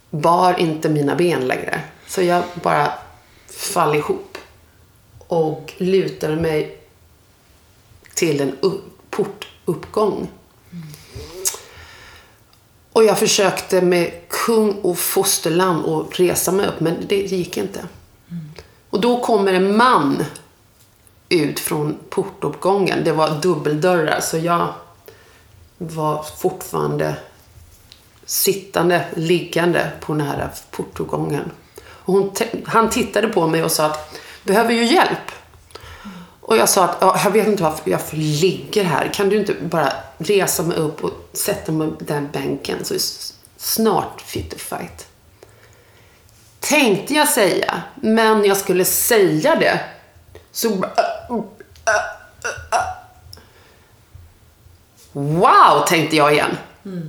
bar 0.09 0.59
inte 0.59 0.89
mina 0.89 1.15
ben 1.15 1.47
längre. 1.47 1.81
Så 2.07 2.21
jag 2.21 2.43
bara 2.53 2.91
fall 3.49 3.95
ihop 3.95 4.37
och 5.27 5.73
lutade 5.77 6.35
mig 6.35 6.77
till 8.13 8.41
en 8.41 8.57
upp, 8.61 8.83
portuppgång. 9.09 10.27
Och 12.93 13.03
jag 13.03 13.19
försökte 13.19 13.81
med 13.81 14.11
kung 14.29 14.71
och 14.71 14.97
fosterland 14.97 15.85
att 15.85 16.19
resa 16.19 16.51
mig 16.51 16.67
upp, 16.67 16.79
men 16.79 16.95
det 17.07 17.15
gick 17.15 17.57
inte. 17.57 17.87
Och 18.89 19.01
då 19.01 19.19
kommer 19.19 19.53
en 19.53 19.77
man 19.77 20.25
ut 21.29 21.59
från 21.59 21.97
portuppgången. 22.09 23.03
Det 23.03 23.11
var 23.11 23.41
dubbeldörrar, 23.41 24.19
så 24.19 24.37
jag 24.37 24.73
var 25.77 26.23
fortfarande 26.37 27.15
sittande, 28.25 29.05
liggande 29.15 29.91
på 29.99 30.13
den 30.13 30.27
här 30.27 30.49
portogången. 30.71 31.51
Och 31.89 32.13
hon, 32.13 32.35
han 32.65 32.89
tittade 32.89 33.27
på 33.27 33.47
mig 33.47 33.63
och 33.63 33.71
sa 33.71 33.85
att 33.85 34.19
behöver 34.43 34.73
ju 34.73 34.85
hjälp. 34.85 35.31
Och 36.39 36.57
jag 36.57 36.69
sa 36.69 36.83
att 36.83 36.97
ja, 37.01 37.19
jag 37.23 37.31
vet 37.31 37.47
inte 37.47 37.63
varför 37.63 37.91
jag 37.91 38.01
ligger 38.11 38.83
här. 38.83 39.11
Kan 39.13 39.29
du 39.29 39.37
inte 39.37 39.53
bara 39.53 39.93
resa 40.17 40.63
mig 40.63 40.77
upp 40.77 41.03
och 41.03 41.11
sätta 41.33 41.71
mig 41.71 41.91
på 41.91 42.03
den 42.03 42.29
bänken 42.31 42.85
så 42.85 42.95
snart 43.57 44.21
fit 44.21 44.51
to 44.51 44.57
fight. 44.57 45.07
Tänkte 46.59 47.13
jag 47.13 47.29
säga, 47.29 47.81
men 47.95 48.45
jag 48.45 48.57
skulle 48.57 48.85
säga 48.85 49.55
det 49.55 49.79
så 50.51 50.69
bara, 50.69 50.91
Wow, 55.11 55.85
tänkte 55.87 56.15
jag 56.15 56.33
igen. 56.33 56.57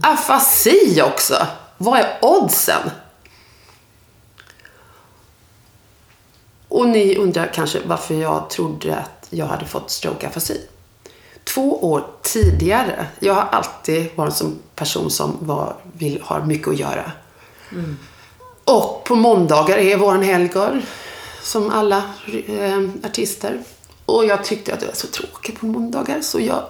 Afasi 0.03 1.03
också. 1.03 1.47
Vad 1.79 2.01
är 2.01 2.19
oddsen? 2.23 2.91
Och 6.69 6.89
ni 6.89 7.17
undrar 7.17 7.51
kanske 7.55 7.79
varför 7.87 8.15
jag 8.15 8.51
trodde 8.51 8.97
att 8.97 9.27
jag 9.31 9.47
hade 9.47 9.67
fått 9.67 9.91
stroke 9.91 10.27
afasi. 10.27 10.61
Två 11.45 11.91
år 11.91 12.07
tidigare, 12.23 13.07
jag 13.21 13.35
har 13.35 13.43
alltid 13.43 14.07
varit 14.15 14.41
en 14.41 14.59
person 14.75 15.11
som 15.11 15.37
var, 15.41 15.77
vill, 15.93 16.23
har 16.23 16.41
mycket 16.41 16.69
att 16.69 16.79
göra. 16.79 17.13
Och 18.65 19.05
på 19.05 19.15
måndagar 19.15 19.79
är 19.79 19.97
våran 19.97 20.23
helgdag, 20.23 20.83
som 21.43 21.71
alla 21.71 22.03
eh, 22.47 22.81
artister. 23.05 23.63
Och 24.07 24.25
jag 24.25 24.45
tyckte 24.45 24.75
att 24.75 24.81
det 24.81 24.87
var 24.87 24.95
så 24.95 25.07
tråkigt 25.07 25.61
på 25.61 25.67
måndagar 25.67 26.21
så 26.21 26.41
jag 26.41 26.63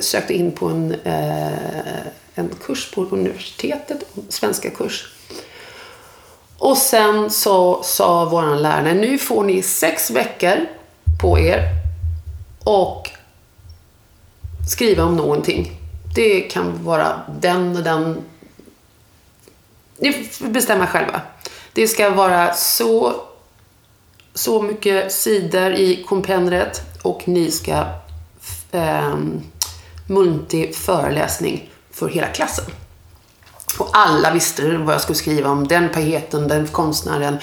sökte 0.00 0.34
in 0.34 0.52
på 0.52 0.66
en, 0.66 0.94
eh, 1.04 2.06
en 2.34 2.50
kurs 2.66 2.90
på 2.90 3.02
universitetet, 3.02 4.04
en 4.16 4.22
svenska 4.28 4.70
kurs. 4.70 5.12
Och 6.58 6.78
sen 6.78 7.30
så 7.30 7.82
sa 7.82 8.24
vår 8.24 8.56
lärare, 8.56 8.94
nu 8.94 9.18
får 9.18 9.44
ni 9.44 9.62
sex 9.62 10.10
veckor 10.10 10.66
på 11.20 11.38
er 11.38 11.62
och 12.64 13.10
skriva 14.70 15.04
om 15.04 15.16
någonting. 15.16 15.72
Det 16.14 16.40
kan 16.40 16.84
vara 16.84 17.20
den 17.40 17.76
och 17.76 17.82
den. 17.82 18.24
Ni 19.98 20.12
får 20.12 20.46
bestämma 20.46 20.86
själva. 20.86 21.20
Det 21.72 21.88
ska 21.88 22.10
vara 22.10 22.54
så, 22.54 23.14
så 24.34 24.62
mycket 24.62 25.12
sidor 25.12 25.72
i 25.72 26.04
kompendiet 26.08 26.82
och 27.02 27.28
ni 27.28 27.50
ska 27.50 27.84
eh, 28.74 29.16
muntlig 30.06 30.76
föreläsning 30.76 31.70
för 31.90 32.08
hela 32.08 32.26
klassen. 32.26 32.64
Och 33.78 33.90
alla 33.92 34.30
visste 34.30 34.76
vad 34.76 34.94
jag 34.94 35.00
skulle 35.00 35.16
skriva 35.16 35.50
om 35.50 35.68
den 35.68 35.88
poeten, 35.88 36.48
den 36.48 36.66
konstnären. 36.66 37.38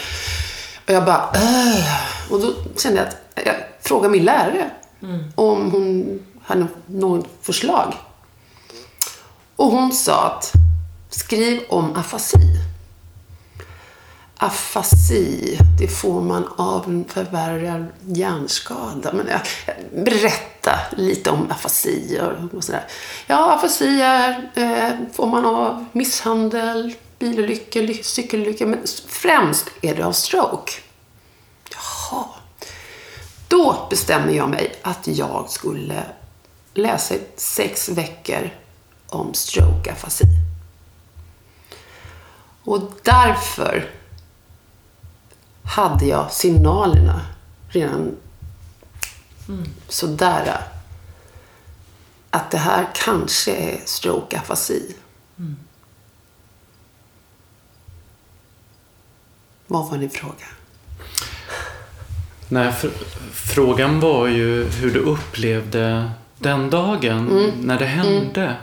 Och 0.88 0.94
jag 0.94 1.06
bara, 1.06 1.32
äh. 1.34 2.32
Och 2.32 2.42
då 2.42 2.54
kände 2.78 3.00
jag 3.00 3.08
att 3.08 3.46
jag 3.46 3.56
frågade 3.82 4.12
min 4.12 4.26
lärare 4.26 4.72
om 5.36 5.72
hon 5.72 6.20
hade 6.44 6.68
något 6.86 7.28
förslag. 7.42 7.94
Och 9.56 9.72
hon 9.72 9.92
sa 9.92 10.26
att 10.26 10.54
skriv 11.10 11.62
om 11.70 11.96
afasi. 11.96 12.71
Afasi, 14.44 15.58
det 15.80 15.88
får 15.88 16.22
man 16.22 16.48
av 16.56 16.86
en 16.86 17.06
förvärrad 17.06 17.86
hjärnskada. 18.06 19.14
Men 19.14 19.28
jag, 19.28 19.42
berätta 20.06 20.72
lite 20.98 21.30
om 21.30 21.52
afasi 21.52 22.20
och, 22.22 22.58
och 22.58 22.64
sådär. 22.64 22.88
Ja, 23.28 23.54
afasi 23.56 24.02
är, 24.02 24.52
eh, 24.56 25.14
får 25.14 25.28
man 25.28 25.46
av 25.46 25.86
misshandel, 25.92 26.94
bilolyckor, 27.20 28.04
cykelolyckor. 28.04 28.66
Men 28.66 28.80
främst 29.08 29.70
är 29.82 29.96
det 29.96 30.06
av 30.06 30.12
stroke. 30.12 30.72
Jaha. 31.72 32.26
Då 33.48 33.88
bestämmer 33.90 34.34
jag 34.34 34.50
mig 34.50 34.76
att 34.82 35.08
jag 35.08 35.50
skulle 35.50 36.04
läsa 36.74 37.16
i 37.16 37.22
sex 37.36 37.90
veckor 37.90 38.50
om 39.10 39.34
stroke 39.34 39.92
afasi. 39.92 40.26
Och 42.64 42.92
därför 43.04 44.01
hade 45.72 46.06
jag 46.06 46.32
signalerna 46.32 47.22
redan 47.70 48.16
sådär. 49.88 50.62
Att 52.30 52.52
det 52.52 52.58
här 52.58 52.88
kanske 52.94 53.56
är 53.56 53.80
stroke 53.86 54.38
afasi. 54.38 54.96
Vad 59.68 59.90
var 59.90 59.98
din 59.98 60.10
fråga? 60.10 60.46
Nej, 62.50 62.72
för, 62.72 62.92
frågan 63.32 64.00
var 64.00 64.28
ju 64.28 64.64
hur 64.70 64.94
du 64.94 65.00
upplevde 65.00 66.12
den 66.38 66.70
dagen 66.70 67.52
när 67.62 67.80
det 67.80 67.86
hände. 67.86 68.58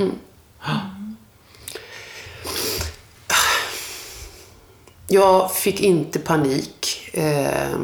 Jag 5.10 5.52
fick 5.52 5.80
inte 5.80 6.18
panik. 6.18 7.10
Eh, 7.12 7.78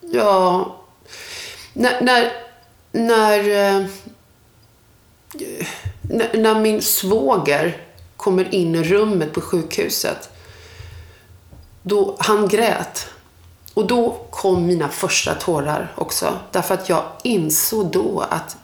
ja, 0.00 0.76
när, 1.72 2.00
när, 2.00 2.32
när, 2.92 3.38
eh, 3.38 3.86
när, 6.02 6.38
när 6.38 6.60
min 6.60 6.82
svåger 6.82 7.86
kommer 8.16 8.54
in 8.54 8.74
i 8.74 8.82
rummet 8.82 9.32
på 9.32 9.40
sjukhuset. 9.40 10.30
Då, 11.82 12.16
han 12.18 12.48
grät. 12.48 13.08
Och 13.74 13.86
då 13.86 14.26
kom 14.30 14.66
mina 14.66 14.88
första 14.88 15.34
tårar 15.34 15.92
också. 15.96 16.38
Därför 16.50 16.74
att 16.74 16.88
jag 16.88 17.02
insåg 17.22 17.90
då 17.90 18.20
att 18.30 18.56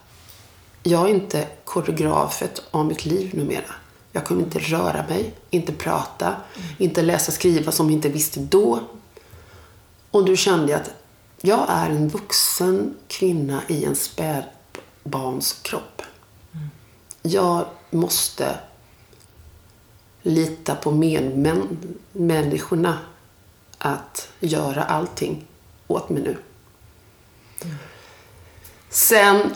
jag 0.83 1.05
är 1.05 1.09
inte 1.09 1.47
koreografet 1.65 2.63
av 2.71 2.87
mitt 2.87 3.05
liv 3.05 3.31
numera. 3.35 3.75
Jag 4.17 4.25
kunde 4.25 4.45
inte 4.45 4.59
röra 4.59 5.05
mig, 5.09 5.35
inte 5.51 5.73
prata, 5.73 6.37
inte 6.79 7.03
läsa 7.03 7.33
skriva 7.33 7.73
som 7.73 7.87
jag 7.87 7.93
inte 7.93 8.09
visste 8.09 8.41
då. 8.41 8.81
Och 10.11 10.25
då 10.25 10.37
kände 10.37 10.73
jag 10.73 10.81
att 10.81 10.91
jag 11.41 11.67
är 11.69 11.91
en 11.91 12.09
vuxen 12.09 12.97
kvinna 13.09 13.63
i 13.69 13.85
en 13.85 13.97
spädbarns 13.97 15.53
kropp. 15.63 16.03
Jag 17.23 17.67
måste 17.91 18.59
lita 20.23 20.75
på 20.75 20.91
medmänniskorna 20.91 22.99
att 23.79 24.29
göra 24.41 24.85
allting 24.85 25.47
åt 25.87 26.09
mig 26.09 26.23
nu. 26.23 26.37
Sen, 28.91 29.55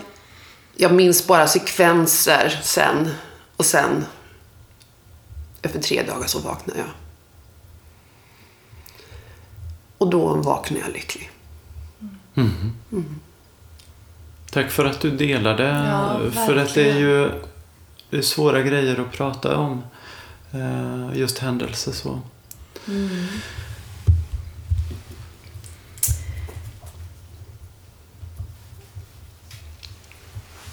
jag 0.75 0.93
minns 0.93 1.27
bara 1.27 1.47
sekvenser 1.47 2.59
sen 2.63 3.09
och 3.57 3.65
sen 3.65 4.05
efter 5.61 5.81
tre 5.81 6.03
dagar 6.03 6.27
så 6.27 6.39
vaknade 6.39 6.79
jag. 6.79 6.89
Och 9.97 10.09
då 10.09 10.35
vaknade 10.35 10.83
jag 10.85 10.93
lycklig. 10.93 11.31
Tack 14.51 14.71
för 14.71 14.85
att 14.85 15.01
du 15.01 15.11
delade. 15.11 15.63
Ja, 15.63 16.19
för 16.31 16.55
att 16.55 16.73
det 16.73 16.89
är 16.91 16.99
ju 16.99 17.31
det 18.09 18.17
är 18.17 18.21
svåra 18.21 18.61
grejer 18.61 18.99
att 19.01 19.11
prata 19.11 19.57
om. 19.57 19.83
eh, 20.51 21.09
Just 21.19 21.37
händelser 21.39 21.91
så. 21.91 22.19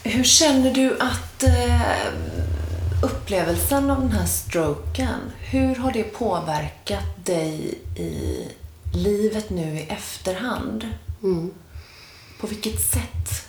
Hur 0.04 0.24
känner 0.24 0.74
du 0.74 0.96
att 1.00 1.42
eh, 1.42 1.80
upplevelsen 3.02 3.90
av 3.90 4.00
den 4.00 4.12
här 4.12 4.26
stroken, 4.26 5.20
hur 5.38 5.74
har 5.74 5.92
det 5.92 6.04
påverkat 6.04 7.24
dig 7.24 7.78
i 7.96 8.48
livet 8.94 9.50
nu 9.50 9.78
i 9.78 9.82
efterhand? 9.82 10.88
På 12.40 12.46
vilket 12.46 12.80
sätt? 12.80 13.46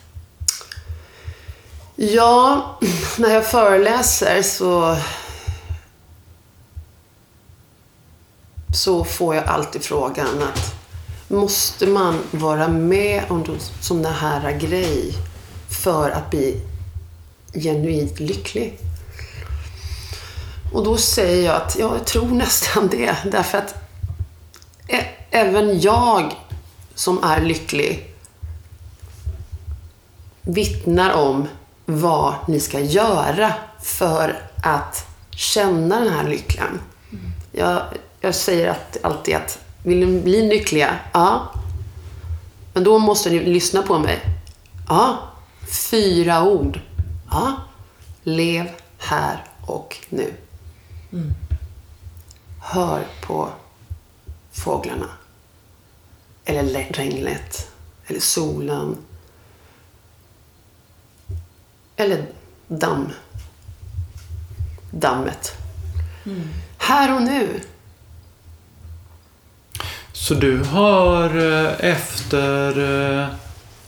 Ja, 1.96 2.80
när 3.18 3.30
jag 3.30 3.46
föreläser 3.46 4.42
så 4.42 4.98
så 8.76 9.04
får 9.04 9.36
jag 9.36 9.46
alltid 9.46 9.84
frågan 9.84 10.44
att 10.44 10.76
måste 11.28 11.88
man 11.88 12.20
vara 12.32 12.68
med 12.68 13.24
om 13.28 13.40
en 13.40 13.60
sån 13.82 14.06
här 14.06 14.60
grej 14.60 15.14
för 15.84 16.10
att 16.10 16.30
bli 16.30 16.62
genuint 17.54 18.20
lycklig? 18.20 18.80
Och 20.74 20.84
då 20.84 20.98
säger 20.98 21.46
jag 21.46 21.56
att 21.56 21.76
ja, 21.80 21.94
jag 21.98 22.06
tror 22.06 22.28
nästan 22.28 22.88
det. 22.88 23.16
Därför 23.32 23.58
att 23.58 23.76
ä- 24.88 25.08
även 25.32 25.80
jag 25.82 26.36
som 26.96 27.24
är 27.24 27.42
lycklig 27.42 28.16
vittnar 30.42 31.14
om 31.14 31.48
vad 31.86 32.34
ni 32.48 32.60
ska 32.60 32.80
göra 32.80 33.54
för 33.82 34.42
att 34.64 35.06
känna 35.32 36.00
den 36.00 36.14
här 36.14 36.28
lyckan. 36.30 36.80
Jag, 37.52 37.82
jag 38.22 38.36
säger 38.36 38.68
att, 38.70 38.98
alltid 39.04 39.36
att 39.36 39.60
vill 39.84 40.08
ni 40.10 40.22
bli 40.22 40.42
lyckliga? 40.50 40.96
Ja. 41.14 41.48
Men 42.74 42.84
då 42.84 43.00
måste 43.00 43.30
ni 43.30 43.40
lyssna 43.40 43.82
på 43.82 44.00
mig. 44.00 44.20
Ja. 44.90 45.18
Fyra 45.92 46.44
ord. 46.44 46.80
Ja. 47.32 47.54
Lev 48.24 48.70
här 48.98 49.44
och 49.66 49.98
nu. 50.10 50.34
Hör 52.62 53.06
på 53.22 53.50
fåglarna. 54.52 55.10
Eller 56.46 56.64
le- 56.64 56.88
regnet. 56.90 57.72
Eller 58.08 58.20
solen. 58.20 58.98
Eller 61.96 62.26
damm. 62.68 63.10
Dammet. 64.92 65.52
Här 66.78 67.16
och 67.16 67.22
nu. 67.22 67.62
Så 70.14 70.34
du 70.34 70.64
har 70.64 71.38
eh, 71.38 71.74
efter 71.92 72.80
eh, 73.22 73.28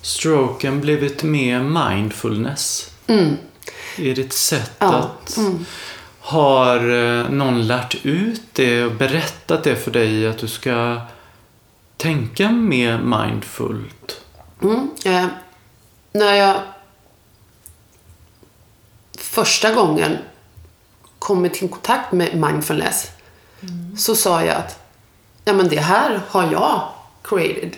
stroken 0.02 0.82
blivit 0.82 1.24
mer 1.24 1.60
mindfulness 1.64 2.92
i 3.98 4.14
ditt 4.14 4.34
sätt 4.34 4.72
Ja, 4.80 4.94
att... 4.94 5.38
Har 6.32 6.90
eh, 6.90 7.30
någon 7.30 7.68
lärt 7.68 8.06
ut 8.06 8.42
det 8.54 8.84
och 8.86 8.92
berättat 8.92 9.64
det 9.64 9.76
för 9.76 9.92
dig 9.92 10.28
att 10.28 10.38
du 10.38 10.48
ska 10.48 11.02
tänka 11.98 12.52
mer 12.52 12.98
mindfullt? 12.98 14.22
Mm. 14.62 14.90
Eh, 15.06 15.26
när 16.12 16.34
jag 16.34 16.62
första 19.18 19.74
gången 19.74 20.18
kom 21.20 21.46
i 21.46 21.50
kontakt 21.50 22.12
med 22.12 22.36
mindfulness 22.36 23.12
så 23.98 24.16
sa 24.16 24.44
jag 24.44 24.56
att 24.56 24.80
ja, 25.46 25.54
men 25.54 25.70
det 25.70 25.80
här 25.80 26.22
har 26.28 26.52
jag 26.52 26.88
created. 27.24 27.78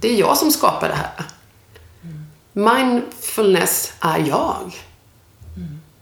Det 0.00 0.08
är 0.08 0.20
jag 0.20 0.36
som 0.36 0.50
skapar 0.50 0.88
det 0.88 0.94
här. 0.94 1.24
Mindfulness 2.52 3.92
är 4.00 4.18
jag. 4.18 4.74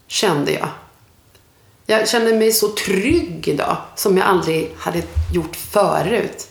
Kände 0.07 0.53
jag. 0.53 0.69
Jag 1.87 2.09
känner 2.09 2.35
mig 2.39 2.53
så 2.53 2.69
trygg 2.69 3.49
idag 3.49 3.77
som 3.97 4.17
jag 4.17 4.27
aldrig 4.27 4.75
hade 4.79 5.03
gjort 5.33 5.57
förut. 5.57 6.49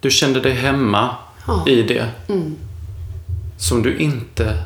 Du 0.00 0.10
kände 0.10 0.40
dig 0.40 0.52
hemma 0.52 1.16
Ja. 1.46 1.64
i 1.68 1.82
det. 1.82 2.10
Som 3.58 3.82
du 3.82 3.96
inte 3.98 4.64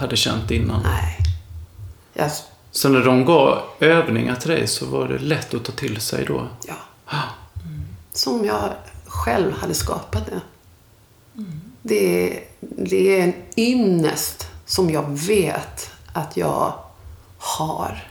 hade 0.00 0.16
känt 0.16 0.50
innan. 0.50 0.82
Nej. 0.82 1.18
Jag, 2.14 2.30
Så 2.70 2.88
när 2.88 3.04
de 3.04 3.24
gav 3.24 3.62
övningar 3.80 4.34
till 4.36 4.50
dig 4.50 4.66
så 4.66 4.86
var 4.86 5.08
det 5.08 5.18
lätt 5.18 5.54
att 5.54 5.64
ta 5.64 5.72
till 5.72 6.00
sig 6.00 6.24
då? 6.24 6.48
ja. 6.66 6.74
Som 8.12 8.44
jag 8.44 8.70
själv 9.06 9.52
hade 9.52 9.74
skapat 9.74 10.26
det. 10.26 10.40
Det, 11.82 12.28
är- 12.32 12.44
det 12.60 13.20
är 13.20 13.24
en 13.24 13.34
ynnest 13.56 14.48
som 14.66 14.90
jag 14.90 15.18
vet 15.18 15.90
att 16.14 16.36
jag 16.36 16.74
har 17.38 18.04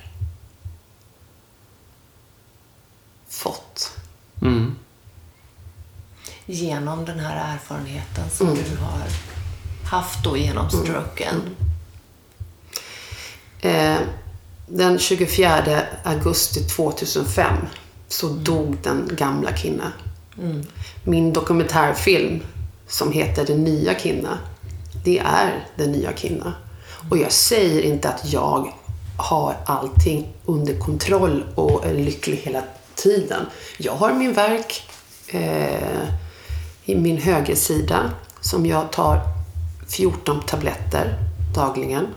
fått. 3.28 3.98
Mm. 4.42 4.76
Genom 6.46 7.06
den 7.06 7.20
här 7.20 7.54
erfarenheten 7.54 8.30
som 8.30 8.48
du 8.48 8.78
har 8.78 9.02
haft 9.92 10.24
då 10.24 10.38
genom 10.38 10.70
stroken. 10.70 11.56
Eh, 13.62 14.00
den 14.68 15.00
24 15.00 15.82
augusti 16.04 16.64
2005 16.64 17.58
så 18.08 18.28
dog 18.28 18.78
den 18.84 19.10
gamla 19.12 19.56
Kinna. 19.56 19.92
Min 21.04 21.34
dokumentärfilm 21.34 22.44
som 22.88 23.12
heter 23.12 23.46
Den 23.46 23.64
nya 23.64 24.00
Kinna, 24.00 24.38
det 25.04 25.20
är 25.20 25.68
den 25.76 25.92
nya 25.92 26.14
Kinna. 26.16 26.54
Och 27.10 27.18
jag 27.18 27.32
säger 27.32 27.82
inte 27.82 28.10
att 28.10 28.34
jag 28.34 28.74
har 29.18 29.56
allting 29.66 30.34
under 30.46 30.80
kontroll 30.80 31.44
och 31.56 31.86
är 31.86 31.94
lycklig 31.94 32.38
hela 32.38 32.64
tiden. 32.96 33.46
Jag 33.78 33.94
har 33.94 34.14
min 34.14 34.34
verk 34.34 34.90
eh, 35.28 36.04
i 36.86 36.96
min 36.96 37.18
högersida 37.18 38.12
som 38.42 38.66
jag 38.66 38.92
tar 38.92 39.22
14 39.88 40.42
tabletter 40.42 41.18
dagligen. 41.56 42.08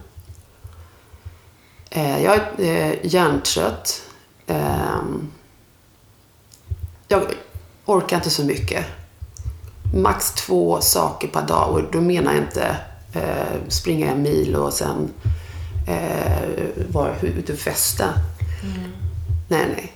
Eh, 1.91 2.23
jag 2.23 2.35
är 2.35 2.43
eh, 2.59 2.95
hjärntrött. 3.03 4.03
Eh, 4.47 5.01
jag 7.09 7.23
orkar 7.85 8.17
inte 8.17 8.31
så 8.31 8.45
mycket. 8.45 8.87
Max 9.95 10.33
två 10.33 10.81
saker 10.81 11.29
per 11.29 11.43
dag 11.43 11.75
och 11.75 11.83
då 11.93 12.01
menar 12.01 12.33
jag 12.33 12.43
inte 12.43 12.77
eh, 13.17 13.69
springa 13.69 14.11
en 14.11 14.23
mil 14.23 14.57
och 14.57 14.73
sen 14.73 15.09
eh, 15.89 16.49
vara 16.89 17.21
ute 17.21 17.53
och 17.53 17.59
festa. 17.59 18.05
Nej, 19.49 19.67
nej. 19.77 19.93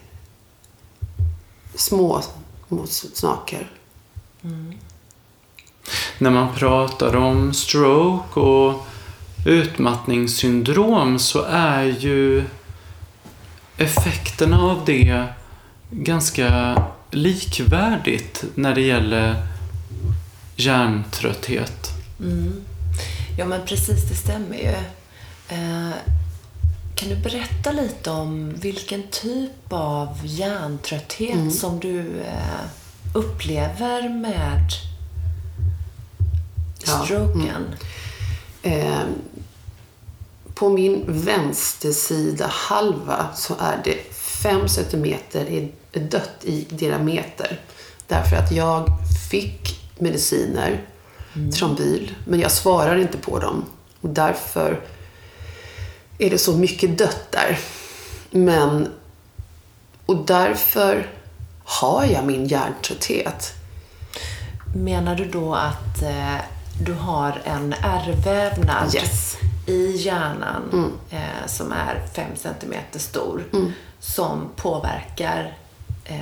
Små, 1.74 2.22
små 2.68 2.86
saker. 3.14 3.70
När 6.18 6.30
man 6.30 6.54
pratar 6.54 7.16
om 7.16 7.54
stroke 7.54 8.40
och 8.40 8.86
utmattningssyndrom 9.46 11.18
så 11.18 11.42
är 11.42 11.82
ju 11.84 12.44
effekterna 13.76 14.62
av 14.62 14.82
det 14.86 15.24
ganska 15.90 16.82
likvärdigt 17.10 18.44
när 18.54 18.74
det 18.74 18.80
gäller 18.80 19.46
hjärntrötthet. 20.56 21.90
Ja, 23.40 23.46
men 23.46 23.66
precis, 23.66 24.08
det 24.08 24.14
stämmer 24.14 24.56
ju. 24.56 24.74
Eh, 25.48 25.94
kan 26.94 27.08
du 27.08 27.16
berätta 27.16 27.72
lite 27.72 28.10
om 28.10 28.54
vilken 28.54 29.02
typ 29.10 29.72
av 29.72 30.18
hjärntrötthet 30.24 31.54
som 31.54 31.80
du 31.80 32.20
eh, 32.20 32.60
upplever 33.14 34.08
med 34.08 34.64
Ja, 36.86 37.04
stroken? 37.04 37.74
Eh, 38.62 39.02
på 40.54 40.68
min 40.68 41.04
vänstersida 41.08 42.46
halva 42.46 43.28
så 43.34 43.54
är 43.60 43.80
det 43.84 44.14
5 44.14 44.68
centimeter 44.68 45.68
dött 45.92 46.44
i 46.44 46.66
diameter. 46.70 47.60
Därför 48.06 48.36
att 48.36 48.52
jag 48.52 48.86
fick 49.30 49.90
mediciner, 49.98 50.84
trombyl, 51.58 52.14
men 52.24 52.40
jag 52.40 52.50
svarar 52.52 52.96
inte 52.96 53.18
på 53.18 53.38
dem. 53.38 53.64
Och 54.00 54.08
därför 54.08 54.80
är 56.18 56.30
det 56.30 56.38
så 56.38 56.56
mycket 56.56 56.98
dött 56.98 57.26
där. 57.30 57.58
Men, 58.30 58.88
och 60.06 60.16
därför 60.16 61.10
har 61.64 62.04
jag 62.04 62.24
min 62.26 62.46
hjärntrötthet. 62.46 63.52
Menar 64.76 65.14
du 65.14 65.24
då 65.24 65.54
att 65.54 66.02
eh, 66.02 66.36
du 66.84 66.92
har 66.92 67.40
en 67.44 67.72
ärrvävnad 67.82 68.94
Yes. 68.94 69.36
i 69.66 69.96
hjärnan 69.96 70.92
eh, 71.10 71.46
som 71.46 71.72
är 71.72 72.02
5 72.14 72.26
cm 72.36 72.74
stor 72.92 73.44
som 74.00 74.48
påverkar 74.56 75.56
eh, 76.04 76.18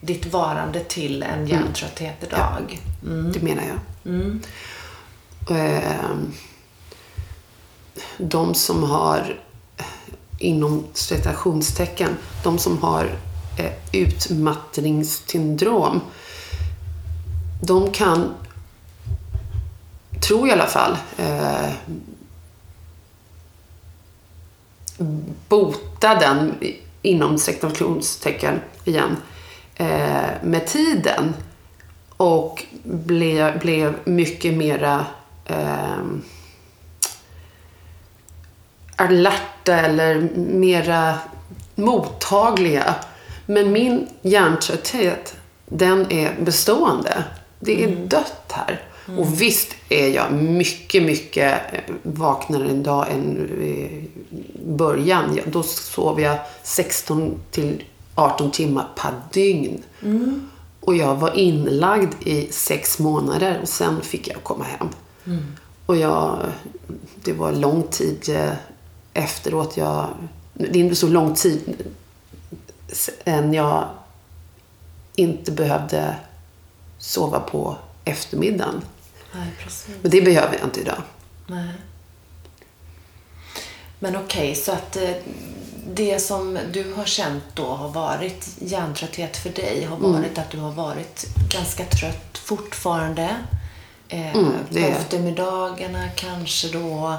ditt 0.00 0.32
varande 0.32 0.80
till 0.80 1.22
en 1.22 1.46
hjärntrötthet 1.46 2.16
idag? 2.22 2.80
Det 3.32 3.42
menar 3.42 3.62
jag. 3.62 3.78
Ehm, 5.58 6.32
De 8.18 8.54
som 8.54 8.82
har, 8.82 9.40
inom 10.38 10.84
citationstecken, 10.94 12.16
de 12.44 12.58
som 12.58 12.78
har 12.82 13.04
eh, 13.58 13.72
utmattningssyndrom, 13.92 16.00
de 17.62 17.90
kan, 17.92 18.34
tror 20.20 20.48
jag 20.48 20.48
i 20.48 20.52
alla 20.60 20.66
fall, 20.70 20.96
eh, 21.16 21.70
bota 25.48 26.14
den 26.14 26.54
inom 27.02 27.38
citationstecken 27.38 28.60
igen 28.84 29.16
eh, 29.80 30.30
med 30.42 30.66
tiden 30.66 31.34
och 32.16 32.64
blev, 32.82 33.58
blev 33.58 33.94
mycket 34.04 34.54
mera 34.54 35.06
eh, 35.46 36.02
alerta 38.96 39.74
eller 39.76 40.20
mera 40.36 41.18
mottagliga. 41.74 42.94
Men 43.46 43.72
min 43.72 44.08
hjärntrötthet, 44.22 45.36
den 45.66 46.12
är 46.12 46.34
bestående. 46.40 47.24
Det 47.60 47.84
är 47.84 47.96
dött 47.96 48.52
här. 48.52 48.80
Och 49.18 49.40
visst 49.42 49.74
är 49.88 50.08
jag 50.08 50.32
mycket, 50.32 51.02
mycket 51.02 51.60
eh, 51.72 51.80
vaknare 52.02 52.68
en 52.68 52.82
dag 52.82 53.06
än 53.10 53.38
i 53.62 54.08
början. 54.64 55.34
Ja, 55.36 55.42
Då 55.46 55.62
sov 55.62 56.20
jag 56.20 56.38
16 56.62 57.40
till 57.50 57.84
18 58.20 58.50
timmar 58.50 58.88
per 58.96 59.12
dygn. 59.32 59.82
Och 60.80 60.96
jag 60.96 61.14
var 61.14 61.36
inlagd 61.36 62.14
i 62.20 62.52
sex 62.52 62.98
månader 62.98 63.58
och 63.62 63.68
sen 63.68 64.00
fick 64.02 64.28
jag 64.28 64.44
komma 64.44 64.64
hem. 64.64 64.88
Och 65.86 65.96
jag, 65.96 66.38
det 67.22 67.32
var 67.32 67.52
lång 67.52 67.82
tid 67.82 68.28
eh, 68.28 68.52
efteråt. 69.14 69.76
Jag, 69.76 70.08
det 70.54 70.78
är 70.78 70.84
inte 70.84 70.96
så 70.96 71.08
lång 71.08 71.34
tid 71.34 71.82
än 73.24 73.54
jag 73.54 73.88
inte 75.14 75.52
behövde 75.52 76.16
sova 76.98 77.40
på 77.40 77.76
eftermiddagen. 78.04 78.82
Nej. 79.34 79.52
Men 80.02 80.10
det 80.10 80.22
behöver 80.22 80.54
jag 80.54 80.64
inte 80.64 80.80
idag. 80.80 81.02
Nej. 81.46 81.74
Men 83.98 84.16
okej, 84.16 84.54
så 84.54 84.72
att 84.72 84.96
eh, 84.96 85.10
det 85.94 86.18
som 86.18 86.58
du 86.72 86.94
har 86.96 87.04
känt 87.04 87.42
då 87.54 87.66
har 87.74 87.88
varit 87.88 88.48
hjärntrötthet 88.58 89.36
för 89.36 89.50
dig 89.50 89.84
har 89.90 89.96
Mm. 89.96 90.12
varit 90.12 90.38
att 90.38 90.50
du 90.50 90.58
har 90.58 90.70
varit 90.72 91.26
ganska 91.48 91.84
trött 91.84 92.38
fortfarande. 92.44 93.28
Eh, 94.08 94.36
Mm, 94.36 94.52
det 94.70 94.80
på 94.80 94.86
är- 94.86 94.90
eftermiddagarna 94.90 96.08
kanske 96.16 96.68
då. 96.68 97.14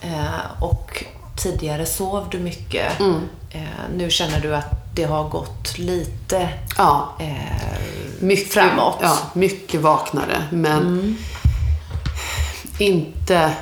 Eh, 0.00 0.62
och 0.62 1.04
tidigare 1.42 1.86
sov 1.86 2.28
du 2.30 2.38
mycket. 2.38 3.00
Mm. 3.00 3.20
Eh, 3.50 3.60
nu 3.96 4.10
känner 4.10 4.40
du 4.40 4.54
att 4.56 4.94
det 4.96 5.04
har 5.04 5.28
gått 5.28 5.78
lite 5.78 6.48
Ja, 6.78 7.12
eh, 7.20 7.80
mycket, 8.20 8.52
framåt. 8.52 8.98
Ja, 9.02 9.18
mycket 9.34 9.80
vaknare. 9.80 10.44
Men 10.50 11.16
inte, 12.78 13.52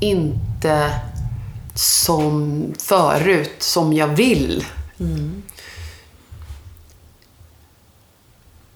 inte 0.00 0.90
som 1.74 2.64
förut, 2.78 3.56
som 3.58 3.92
jag 3.92 4.08
vill. 4.08 4.64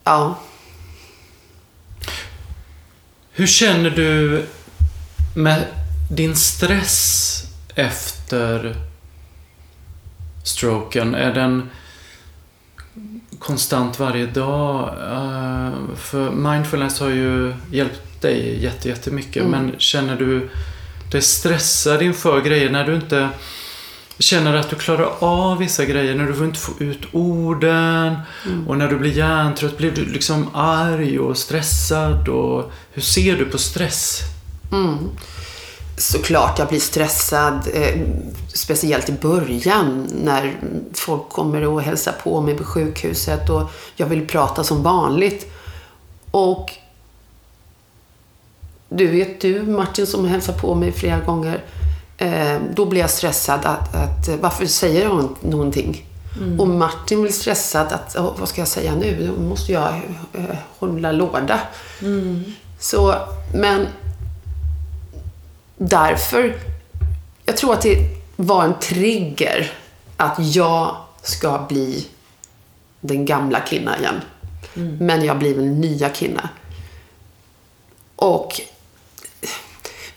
Ja. 0.05 0.39
Hur 3.33 3.47
känner 3.47 3.91
du 3.91 4.45
med 5.37 5.65
din 6.11 6.37
stress 6.37 7.43
efter 7.75 8.77
stroken? 10.45 11.15
Är 11.15 11.35
den 11.35 11.71
konstant 13.39 13.99
varje 13.99 14.27
dag? 14.27 14.89
Eh, 14.89 15.73
För 15.97 16.31
mindfulness 16.31 17.01
har 17.01 17.09
ju 17.09 17.55
hjälpt 17.73 18.23
dig 18.23 18.63
jätte- 18.65 18.89
jättemycket. 18.89 19.47
Men 19.47 19.75
känner 19.79 20.17
du 20.17 20.51
dig 21.11 21.23
stressad 21.23 22.03
inför 22.03 22.41
grejer 22.41 22.71
när 22.71 22.85
du 22.85 22.95
inte 22.95 23.29
känner 24.19 24.55
att 24.55 24.71
du 24.71 24.77
klarar 24.77 25.13
av 25.19 25.59
vissa 25.59 25.85
grejer, 25.85 26.15
när 26.15 26.25
du 26.27 26.45
inte 26.45 26.59
får 26.59 26.83
ut 26.83 27.01
orden 27.13 28.17
och 28.67 28.79
när 28.79 28.89
du 28.89 28.99
blir 28.99 29.13
hjärntrött, 29.13 29.79
blir 29.79 29.91
du 29.91 30.05
liksom 30.05 30.49
arg 30.55 31.19
och 31.19 31.39
stressad? 31.39 32.29
Och 32.29 32.73
hur 32.93 33.03
ser 33.03 33.37
du 33.37 33.45
på 33.45 33.59
stress? 33.59 34.21
Såklart 35.97 36.59
jag 36.59 36.69
blir 36.69 36.81
stressad, 36.81 37.69
eh, 37.75 38.01
speciellt 38.55 39.09
i 39.09 39.13
början 39.13 40.09
när 40.15 40.61
folk 40.95 41.29
kommer 41.29 41.67
och 41.67 41.83
hälsar 41.83 42.13
på 42.13 42.41
mig 42.41 42.55
på 42.55 42.65
sjukhuset 42.65 43.51
och 43.51 43.71
jag 43.97 44.07
vill 44.07 44.27
prata 44.27 44.65
som 44.65 44.83
vanligt. 44.83 45.53
Och 46.31 46.71
du 48.89 49.07
vet 49.07 49.41
du 49.41 49.63
Martin 49.63 50.07
som 50.07 50.25
hälsar 50.25 50.53
på 50.53 50.75
mig 50.75 50.93
flera 50.93 51.21
gånger, 51.21 51.65
eh, 52.19 52.57
då 52.75 52.87
blir 52.87 53.01
jag 53.01 53.11
stressad 53.11 53.61
att, 53.65 53.95
att 53.95 54.29
varför 54.41 54.67
säger 54.67 55.21
inte 55.21 55.47
någonting? 55.49 56.05
Och 56.59 56.69
Martin 56.69 57.23
blir 57.23 57.33
stressad 57.33 57.93
att, 57.93 58.17
"Åh, 58.19 58.33
vad 58.39 58.49
ska 58.49 58.61
jag 58.61 58.69
säga 58.69 58.95
nu? 58.95 59.33
Då 59.37 59.43
måste 59.43 59.73
jag 59.73 59.95
eh, 60.33 60.57
hålla 60.79 61.13
låda. 61.13 61.61
Så, 62.79 63.15
men 63.55 63.87
därför, 65.77 66.57
jag 67.45 67.57
tror 67.57 67.73
att 67.73 67.83
det 67.83 67.99
var 68.37 68.65
en 68.65 68.75
trigger 68.81 69.73
att 70.17 70.37
jag 70.55 70.97
ska 71.23 71.67
bli 71.69 72.07
den 73.01 73.27
gamla 73.27 73.61
Kinna 73.67 73.99
igen. 73.99 74.21
Men 75.01 75.25
jag 75.25 75.39
blir 75.39 75.55
den 75.55 75.81
nya 75.81 76.15
Kinna. 76.15 76.49
Och 78.17 78.61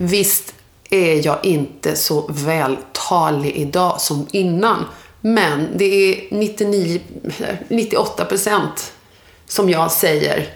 visst 0.02 0.54
är 0.90 1.26
jag 1.26 1.46
inte 1.46 1.96
så 1.96 2.26
vältalig 2.30 3.56
idag 3.56 4.02
som 4.02 4.28
innan. 4.32 4.86
Men 5.22 5.68
det 5.76 5.86
är 5.86 6.36
99, 6.36 7.00
98 7.68 8.26
procent 8.26 8.94
som 9.48 9.70
jag 9.70 9.92
säger. 9.92 10.50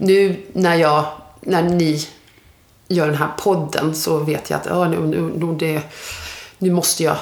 Nu 0.00 0.36
när, 0.52 0.74
jag, 0.74 1.04
när 1.40 1.62
ni 1.62 2.06
gör 2.88 3.06
den 3.06 3.16
här 3.16 3.30
podden 3.38 3.94
så 3.94 4.18
vet 4.18 4.50
jag 4.50 4.60
att 4.60 4.90
nu, 4.90 5.00
nu, 5.00 5.20
nu, 5.20 5.54
det, 5.58 5.80
nu 6.58 6.70
måste 6.70 7.02
jag 7.02 7.16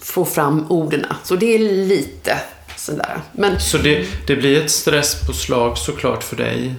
få 0.00 0.24
fram 0.24 0.66
orden. 0.68 1.06
Så 1.24 1.36
det 1.36 1.54
är 1.54 1.58
lite 1.58 2.38
sådär. 2.76 3.20
Men 3.32 3.60
Så 3.60 3.78
det, 3.78 4.06
det 4.26 4.36
blir 4.36 4.62
ett 4.64 4.70
stresspåslag 4.70 5.78
såklart 5.78 6.24
för 6.24 6.36
dig. 6.36 6.74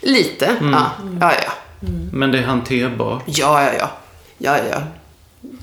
lite, 0.00 0.56
ja. 0.60 0.90
Ja, 1.20 1.32
ja. 1.32 1.52
Men 2.12 2.30
det 2.32 2.38
är 2.38 2.42
hanterbart. 2.42 3.22
Ja, 3.26 3.62
ja, 3.64 3.72
ja. 3.78 3.90
Ja, 4.38 4.58
ja. 4.70 4.82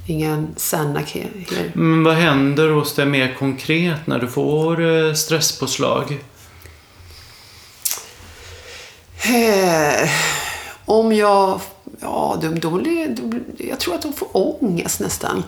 Ingen 0.08 0.48
Sanac 0.56 1.12
här. 1.14 1.32
Men 1.74 2.04
vad 2.04 2.16
händer 2.16 2.70
hos 2.70 2.96
dig 2.96 3.06
mer 3.06 3.36
konkret 3.40 4.08
när 4.08 4.20
du 4.20 4.28
får 4.28 4.86
eh, 4.86 5.14
stresspåslag? 5.14 6.18
Eh, 9.26 10.10
Om 10.86 11.14
jag... 11.14 11.62
Ja, 12.02 12.38
blir, 12.42 12.60
då, 12.62 12.70
blir- 13.28 13.42
jag 13.58 13.80
tror 13.80 13.96
att 13.96 14.02
de 14.02 14.14
får 14.14 14.28
ångest 14.38 15.00
nästan. 15.00 15.44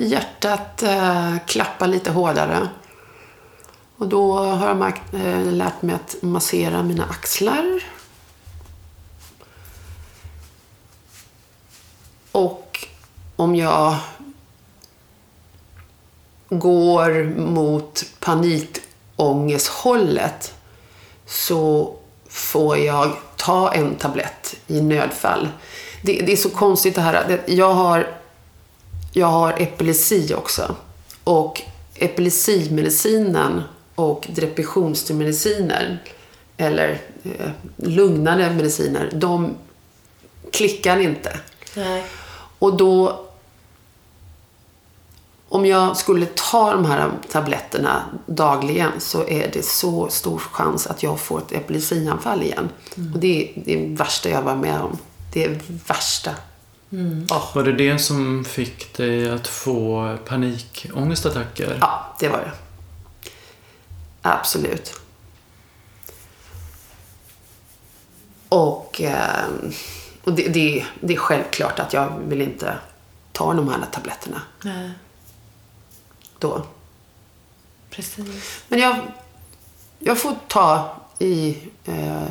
Hjärtat 0.00 0.82
eh, 0.82 1.34
klappar 1.46 1.86
lite 1.86 2.10
hårdare. 2.10 2.68
Och 3.96 4.08
då 4.08 4.38
har 4.38 4.68
jag 4.68 4.76
märkt, 4.76 5.14
eh, 5.14 5.52
lärt 5.52 5.82
mig 5.82 5.94
att 5.94 6.16
massera 6.22 6.82
mina 6.82 7.04
axlar. 7.04 7.80
Och 12.32 12.88
om 13.36 13.56
jag 13.56 13.96
går 16.48 17.24
mot 17.38 18.04
panikångesthållet 18.20 20.54
så 21.26 21.94
får 22.28 22.78
jag 22.78 23.12
ta 23.36 23.72
en 23.72 23.94
tablett 23.94 24.56
i 24.66 24.80
nödfall. 24.80 25.48
Det, 26.02 26.12
det 26.12 26.32
är 26.32 26.36
så 26.36 26.50
konstigt 26.50 26.94
det 26.94 27.00
här. 27.00 27.40
Jag 27.46 27.74
har, 27.74 28.08
jag 29.12 29.26
har 29.26 29.52
epilepsi 29.52 30.34
också. 30.34 30.76
Och 31.24 31.62
epilepsimedicinen 31.94 33.62
och 33.94 34.26
depressionsmediciner 34.30 36.02
eller 36.56 37.00
eh, 37.24 37.50
lugnande 37.76 38.50
mediciner, 38.50 39.10
de 39.12 39.54
klickar 40.50 40.98
inte. 40.98 41.38
Nej. 41.76 42.04
Och 42.62 42.76
då 42.76 43.20
om 45.48 45.66
jag 45.66 45.96
skulle 45.96 46.26
ta 46.26 46.72
de 46.72 46.84
här 46.84 47.10
tabletterna 47.30 48.02
dagligen 48.26 48.92
så 48.98 49.28
är 49.28 49.50
det 49.52 49.64
så 49.64 50.08
stor 50.08 50.38
chans 50.38 50.86
att 50.86 51.02
jag 51.02 51.20
får 51.20 51.38
ett 51.38 51.52
epilepsianfall 51.52 52.42
igen. 52.42 52.68
Och 53.14 53.18
det 53.18 53.42
är 53.42 53.62
det 53.64 53.86
värsta 53.96 54.28
jag 54.28 54.42
var 54.42 54.56
med 54.56 54.80
om. 54.80 54.98
Det 55.32 55.44
är 55.44 55.60
värsta. 55.86 56.30
Var 57.54 57.62
det 57.62 57.72
det 57.72 57.98
som 57.98 58.44
fick 58.44 58.96
dig 58.96 59.30
att 59.30 59.48
få 59.48 60.16
panikångestattacker? 60.24 61.78
Ja, 61.80 62.16
det 62.20 62.28
var 62.28 62.38
det. 62.38 62.52
Absolut. 64.22 65.00
Och, 68.48 69.00
eh, 69.00 69.44
och 70.24 70.32
det, 70.32 70.48
det, 70.48 70.86
det 71.00 71.14
är 71.14 71.18
självklart 71.18 71.78
att 71.78 71.92
jag 71.92 72.18
vill 72.18 72.40
inte 72.42 72.78
ta 73.32 73.54
de 73.54 73.68
här 73.68 73.86
tabletterna 73.92 74.42
Nej, 74.64 74.90
då. 76.38 76.66
precis. 77.90 78.64
Men 78.68 78.78
jag, 78.78 78.96
jag 79.98 80.18
får 80.18 80.36
ta 80.48 80.96
i 81.18 81.58
eh, 81.84 82.22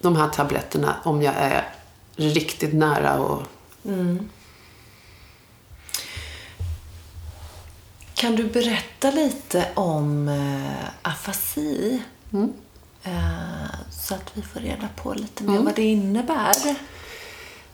de 0.00 0.16
här 0.16 0.28
tabletterna 0.28 0.96
om 1.04 1.22
jag 1.22 1.34
är 1.34 1.68
riktigt 2.16 2.74
nära 2.74 3.18
och 3.18 3.42
Kan 8.14 8.36
du 8.36 8.44
berätta 8.44 9.10
lite 9.10 9.68
om 9.74 10.28
eh, 10.28 10.88
afasi? 11.02 12.02
Eh, 12.32 12.44
så 13.90 14.14
att 14.14 14.30
vi 14.34 14.42
får 14.42 14.60
reda 14.60 14.88
på 15.02 15.14
lite 15.14 15.44
mer 15.44 15.58
vad 15.58 15.74
det 15.74 15.82
innebär. 15.82 16.54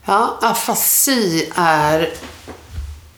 Ja, 0.05 0.37
afasi 0.41 1.51
är... 1.55 2.09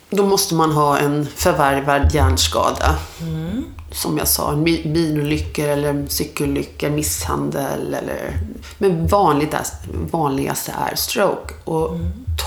Då 0.10 0.26
måste 0.26 0.56
man 0.56 0.72
ha 0.72 0.98
en 0.98 1.28
förvärvad 1.28 2.14
hjärnskada. 2.16 2.96
Som 3.92 4.18
jag 4.18 4.28
sa, 4.28 4.56
bilolyckor 4.56 5.68
eller 5.68 6.08
cykelolyckor, 6.08 6.90
misshandel 6.90 7.94
eller... 7.94 8.40
Men 8.78 9.08
vanligt 9.08 9.54
är, 9.54 9.66
vanligaste 10.12 10.74
är 10.92 10.96
stroke. 10.96 11.54
Och 11.64 11.98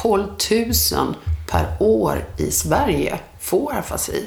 12 0.03 0.27
000 0.93 1.15
per 1.51 1.77
år 1.81 2.25
i 2.37 2.51
Sverige 2.51 3.21
får 3.41 3.75
afasi. 3.75 4.27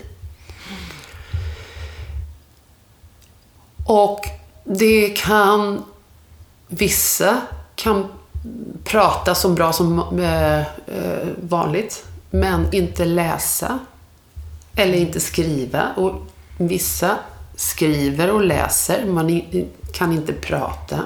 Och 3.85 4.29
det 4.65 5.09
kan... 5.09 5.83
Vissa 6.67 7.41
kan 7.75 8.05
prata 8.83 9.35
så 9.35 9.49
bra 9.49 9.73
som 9.73 10.19
eh, 10.19 10.59
eh, 10.59 11.27
vanligt, 11.41 12.05
men 12.29 12.73
inte 12.73 13.05
läsa 13.05 13.79
eller 14.75 14.97
inte 14.97 15.19
skriva. 15.19 15.93
Och 15.95 16.13
vissa 16.57 17.17
skriver 17.55 18.31
och 18.31 18.43
läser, 18.45 19.05
man 19.05 19.41
kan 19.93 20.11
inte 20.11 20.33
prata. 20.33 20.99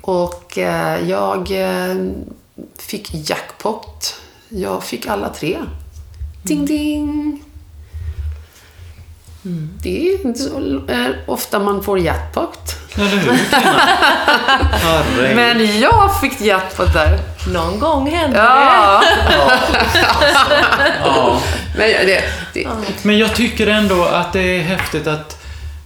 Och 0.00 0.58
eh, 0.58 1.08
jag 1.08 1.50
eh, 1.50 1.96
fick 2.78 3.30
jackpot. 3.30 4.20
Jag 4.48 4.84
fick 4.84 5.06
alla 5.06 5.28
tre. 5.28 5.58
Ding, 6.42 6.66
ding! 6.66 7.44
Det 9.82 10.08
är 10.08 10.26
inte 10.26 10.38
så 10.40 10.80
ofta 11.26 11.58
man 11.58 11.82
får 11.82 11.98
jackpot. 11.98 12.76
Eller 12.94 13.06
hur? 13.08 13.32
Herregud. 14.70 15.36
Men 15.36 15.80
jag 15.80 16.20
fick 16.20 16.40
jackpot 16.40 16.92
där. 16.92 17.18
Någon 17.52 17.78
gång 17.80 18.10
händer 18.10 18.38
Ja. 18.38 19.02
Ja. 21.04 21.40
Men 21.76 21.88
det, 22.06 22.24
det, 22.54 22.68
Men 23.02 23.18
jag 23.18 23.34
tycker 23.34 23.66
ändå 23.66 24.04
att 24.04 24.32
det 24.32 24.40
är 24.58 24.60
häftigt 24.62 25.06
att, 25.06 25.42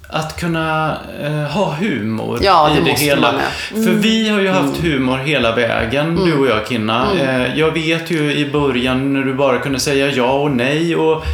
att 0.09 0.40
kunna 0.40 0.97
eh, 1.23 1.31
ha 1.33 1.75
humor 1.75 2.38
Ja, 2.42 2.71
i 2.71 2.75
det 2.75 2.81
det 2.85 2.90
måste 2.90 3.05
hela. 3.05 3.33
med. 3.33 3.85
För 3.85 3.90
vi 3.92 4.29
har 4.29 4.40
ju 4.40 4.49
haft 4.51 4.81
humor 4.83 5.19
hela 5.19 5.55
vägen, 5.55 6.16
du 6.25 6.38
och 6.38 6.47
jag 6.47 6.69
Kinna. 6.69 7.07
Eh, 7.21 7.59
jag 7.59 7.71
vet 7.71 8.11
ju 8.11 8.35
i 8.35 8.51
början 8.51 9.12
när 9.12 9.23
du 9.23 9.35
bara 9.35 9.59
kunde 9.59 9.81
säga 9.81 10.07
ja 10.11 10.33
och 10.33 10.51
nej 10.51 10.97
och 10.97 11.25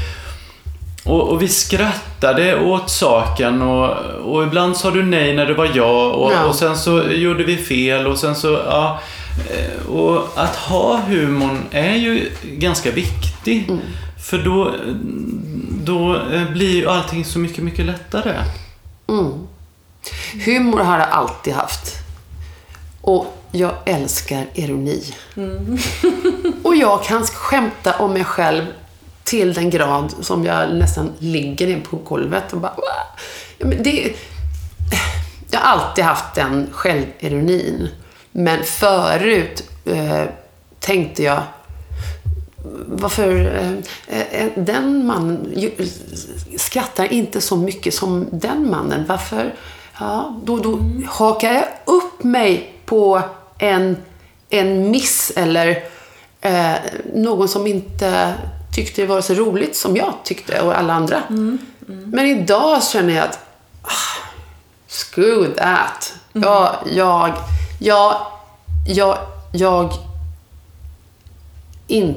och, 1.05 1.29
och 1.29 1.43
vi 1.43 1.49
skrattade 1.49 2.61
åt 2.61 2.91
saken 2.91 3.63
och, 3.63 3.89
och 4.35 4.43
ibland 4.43 4.77
sa 4.77 4.91
du 4.91 5.03
nej 5.03 5.37
när 5.37 5.47
det 5.47 5.55
var 5.55 5.71
ja 5.75 6.05
och, 6.13 6.33
Ja. 6.33 6.45
och 6.45 6.55
sen 6.55 6.77
så 6.77 7.03
gjorde 7.03 7.45
vi 7.45 7.57
fel 7.57 8.07
och 8.07 8.19
sen 8.19 8.35
så, 8.37 8.49
ja. 8.53 9.01
Eh, 9.51 9.87
Och 9.91 10.29
att 10.37 10.57
ha 10.57 10.97
humorn 11.01 11.59
är 11.71 11.95
ju 11.95 12.31
ganska 12.43 12.91
viktig. 12.91 13.71
För 14.25 14.39
då, 14.39 14.75
då 15.85 16.17
eh, 16.33 16.51
blir 16.53 16.71
ju 16.77 16.89
allting 16.89 17.25
så 17.25 17.39
mycket, 17.39 17.65
mycket 17.65 17.85
lättare. 17.87 18.35
humor 20.45 20.79
har 20.79 20.99
jag 20.99 21.09
alltid 21.11 21.55
haft. 21.55 21.95
Och 23.01 23.39
jag 23.53 23.73
älskar 23.85 24.47
ironi. 24.55 25.03
och 26.63 26.77
jag 26.77 27.05
kan 27.05 27.27
skämta 27.27 27.99
om 27.99 28.13
mig 28.13 28.25
själv 28.25 28.65
till 29.25 29.55
den 29.55 29.71
grad 29.71 30.15
som 30.21 30.45
jag 30.45 30.75
nästan 30.75 31.13
ligger 31.19 31.67
in 31.67 31.83
på 31.83 31.97
golvet 31.97 32.53
och 32.53 32.59
bara... 32.59 32.75
Ja, 33.59 33.67
men 33.67 33.83
det, 33.83 34.13
jag 35.51 35.61
har 35.61 35.67
alltid 35.67 36.05
haft 36.05 36.35
den 36.35 36.69
självironin. 36.73 37.89
Men 38.33 38.65
förut 38.65 39.65
eh, 39.85 40.25
tänkte 40.81 41.23
jag 41.23 41.43
varför 42.87 43.57
eh, 43.57 43.73
eh, 44.19 44.43
eh 44.43 44.51
den 44.55 45.07
mannen 45.07 45.55
skrattar 46.57 47.13
inte 47.13 47.41
så 47.41 47.57
mycket 47.57 47.95
som 47.95 48.27
den 48.33 48.71
mannen. 48.71 49.05
Varför? 49.09 49.55
Ja, 50.01 50.41
då, 50.45 50.59
då 50.59 50.79
hakar 51.07 51.53
jag 51.53 51.65
upp 51.85 52.25
mig 52.25 52.75
på 52.85 53.23
en, 53.59 53.97
en 54.51 54.91
miss 54.91 55.33
eller 55.37 55.85
eh, 56.41 56.75
någon 57.15 57.49
som 57.49 57.67
inte 57.67 58.35
tyckte 58.73 59.03
det 59.03 59.07
var 59.07 59.21
så 59.21 59.35
roligt 59.35 59.77
som 59.77 59.97
jag 59.97 60.15
tyckte 60.25 60.61
och 60.61 60.79
alla 60.79 60.93
andra. 60.93 61.23
Men 61.87 62.27
idag 62.27 62.83
känner 62.85 63.15
jag 63.15 63.25
att 63.25 63.39
ah, 63.83 64.27
screw 64.89 65.55
that. 65.57 66.15
Jag, 66.33 66.77
jag, 66.93 67.35
jag, 67.81 68.27
jag, 68.87 69.19
jag 69.53 69.93
in, 71.87 72.17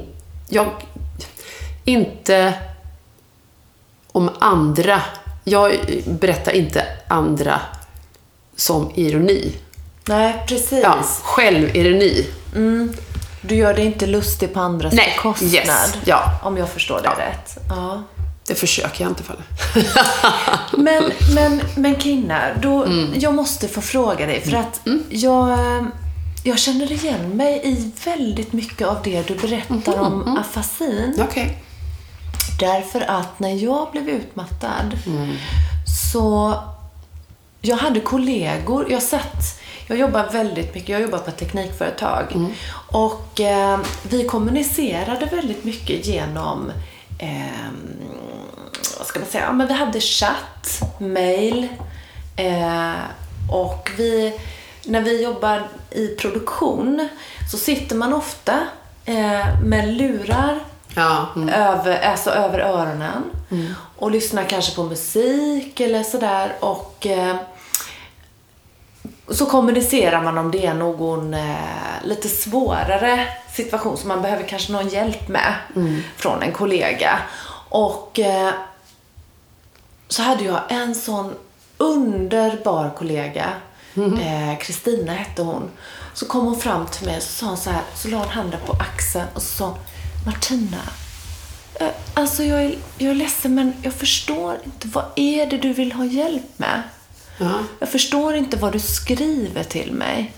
jag, 0.49 0.67
inte 1.85 2.53
om 4.11 4.29
andra. 4.39 5.01
Jag 5.43 5.79
berättar 6.05 6.51
inte 6.51 6.83
andra 7.07 7.61
som 8.55 8.91
ironi. 8.95 9.51
Nej, 10.07 10.43
precis. 10.47 10.79
Ja, 10.83 11.03
självironi. 11.23 12.25
Du 13.47 13.55
gör 13.55 13.73
dig 13.73 13.85
inte 13.85 14.05
lustig 14.05 14.53
på 14.53 14.59
andras 14.59 14.93
Nej, 14.93 15.13
bekostnad. 15.15 15.53
yes, 15.53 15.97
ja. 16.05 16.39
Om 16.43 16.57
jag 16.57 16.69
förstår 16.69 17.01
det 17.01 17.09
Ja. 17.17 17.25
rätt. 17.25 17.57
Ja. 17.69 18.03
Det 18.47 18.55
försöker 18.55 19.03
jag 19.03 19.11
inte 19.11 19.23
falla. 19.23 19.41
Men, 20.77 21.11
men, 21.35 21.61
men 21.75 21.99
Kinna, 21.99 22.41
då, 22.61 22.83
Mm. 22.83 23.13
jag 23.19 23.33
måste 23.33 23.67
få 23.67 23.81
fråga 23.81 24.25
dig. 24.25 24.41
För 24.41 24.53
att 24.57 24.81
jag, 25.09 25.49
eh, 25.49 25.83
jag 26.43 26.59
känner 26.59 26.91
igen 26.91 27.29
mig 27.37 27.61
i 27.63 27.91
väldigt 28.05 28.53
mycket 28.53 28.87
av 28.87 28.97
det 29.03 29.27
du 29.27 29.35
berättar 29.35 29.97
Mhm, 29.97 29.99
om 30.23 30.37
afasin. 30.37 31.19
Okej. 31.29 31.57
Därför 32.59 33.01
att 33.01 33.39
när 33.39 33.63
jag 33.63 33.91
blev 33.91 34.09
utmattad 34.09 34.97
Mm. 35.07 35.35
så... 36.11 36.53
Jag 37.61 37.77
hade 37.77 37.99
kollegor. 37.99 38.91
Jag 38.91 39.03
satt... 39.03 39.59
Jag 39.87 39.97
jobbar 39.97 40.29
väldigt 40.31 40.75
mycket. 40.75 40.89
Jag 40.89 41.01
jobbar 41.01 41.17
på 41.17 41.29
ett 41.29 41.37
teknikföretag. 41.37 42.25
Mm. 42.31 42.51
Och 42.91 43.39
eh, 43.39 43.79
vi 44.03 44.23
kommunicerade 44.23 45.25
väldigt 45.25 45.63
mycket 45.63 46.05
genom... 46.05 46.71
Eh, 47.19 47.71
vad 48.97 49.07
ska 49.07 49.19
man 49.19 49.27
säga? 49.29 49.43
Ja, 49.43 49.53
men 49.53 49.67
vi 49.67 49.73
hade 49.73 49.99
chatt, 50.01 50.81
mail. 50.99 51.67
Eh, 52.35 52.93
och 53.51 53.91
vi... 53.97 54.39
När 54.87 55.01
vi 55.01 55.23
jobbar 55.23 55.67
i 55.91 56.07
produktion 56.07 57.07
så 57.51 57.57
sitter 57.57 57.95
man 57.95 58.13
ofta 58.13 58.59
eh, 59.05 59.61
med 59.63 59.87
lurar 59.93 60.59
Ja. 60.95 61.27
Mm. 61.35 61.49
över, 61.49 61.99
alltså 62.01 62.29
över 62.29 62.59
öronen. 62.59 63.23
Och 63.97 64.11
lyssnar 64.11 64.43
kanske 64.43 64.75
på 64.75 64.83
musik 64.83 65.79
eller 65.79 66.03
sådär. 66.03 66.53
Och 66.59 67.05
eh, 67.05 67.35
så 69.29 69.45
kommunicerar 69.45 70.21
man 70.23 70.37
om 70.37 70.51
det 70.51 70.65
är 70.65 70.73
någon 70.73 71.33
eh, 71.33 71.55
lite 72.03 72.27
svårare 72.29 73.27
situation 73.53 73.97
som 73.97 74.07
man 74.07 74.21
behöver 74.21 74.43
kanske 74.43 74.71
någon 74.71 74.87
hjälp 74.89 75.27
med 75.27 75.53
från 76.17 76.41
en 76.43 76.51
kollega. 76.51 77.19
Och 77.69 78.19
eh, 78.19 78.49
så 80.07 80.21
hade 80.23 80.43
jag 80.43 80.59
en 80.69 80.95
sån 80.95 81.33
underbar 81.77 82.91
kollega. 82.97 83.49
eh, 84.19 84.57
Kristina 84.59 85.11
hette 85.13 85.41
hon. 85.41 85.69
Så 86.13 86.25
kom 86.25 86.45
hon 86.45 86.59
fram 86.59 86.85
till 86.87 87.05
mig 87.07 87.17
och 87.17 87.23
så 87.23 87.31
sa 87.31 87.45
hon 87.47 87.57
så 87.57 87.69
här, 87.69 87.81
så 87.95 88.07
la 88.07 88.17
hon 88.17 88.29
handen 88.29 88.59
på 88.65 88.73
axeln 88.73 89.27
och 89.33 89.41
så 89.41 89.57
sa 89.57 89.77
Martina, 90.25 90.81
eh, 91.75 91.87
alltså 92.13 92.43
jag 92.43 92.61
är, 92.63 92.75
jag 92.97 93.11
är 93.11 93.15
ledsen 93.15 93.55
men 93.55 93.73
jag 93.81 93.93
förstår 93.93 94.57
inte, 94.63 94.87
vad 94.87 95.05
är 95.15 95.45
det 95.45 95.57
du 95.57 95.73
vill 95.73 95.91
ha 95.91 96.05
hjälp 96.05 96.59
med? 96.59 96.81
Ja. 97.37 97.53
Jag 97.79 97.89
förstår 97.89 98.35
inte 98.35 98.57
vad 98.57 98.71
du 98.71 98.79
skriver 98.79 99.63
till 99.63 99.91
mig. 99.91 100.33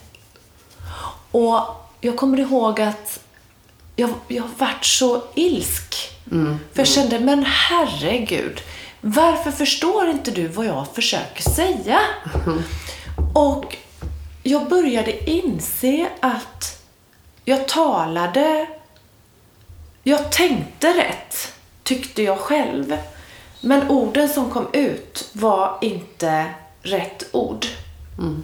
Och 1.31 1.59
jag 2.01 2.17
kommer 2.17 2.39
ihåg 2.39 2.81
att 2.81 3.19
jag, 3.95 4.09
jag 4.27 4.43
vart 4.57 4.85
så 4.85 5.23
ilsk. 5.35 5.95
För 6.73 6.79
jag 6.79 6.87
kände, 6.87 7.19
men 7.19 7.45
herregud, 7.47 8.61
varför 9.01 9.51
förstår 9.51 10.09
inte 10.09 10.31
du 10.31 10.47
vad 10.47 10.65
jag 10.65 10.87
försöker 10.93 11.41
säga? 11.41 11.99
Och 13.33 13.77
jag 14.43 14.69
började 14.69 15.29
inse 15.29 16.09
att 16.19 16.81
jag 17.45 17.67
talade, 17.67 18.67
jag 20.03 20.31
tänkte 20.31 20.87
rätt, 20.87 21.53
tyckte 21.83 22.23
jag 22.23 22.39
själv. 22.39 22.97
Men 23.61 23.89
orden 23.89 24.29
som 24.29 24.49
kom 24.49 24.67
ut 24.73 25.29
var 25.33 25.77
inte 25.81 26.45
rätt 26.87 27.23
ord. 27.31 27.65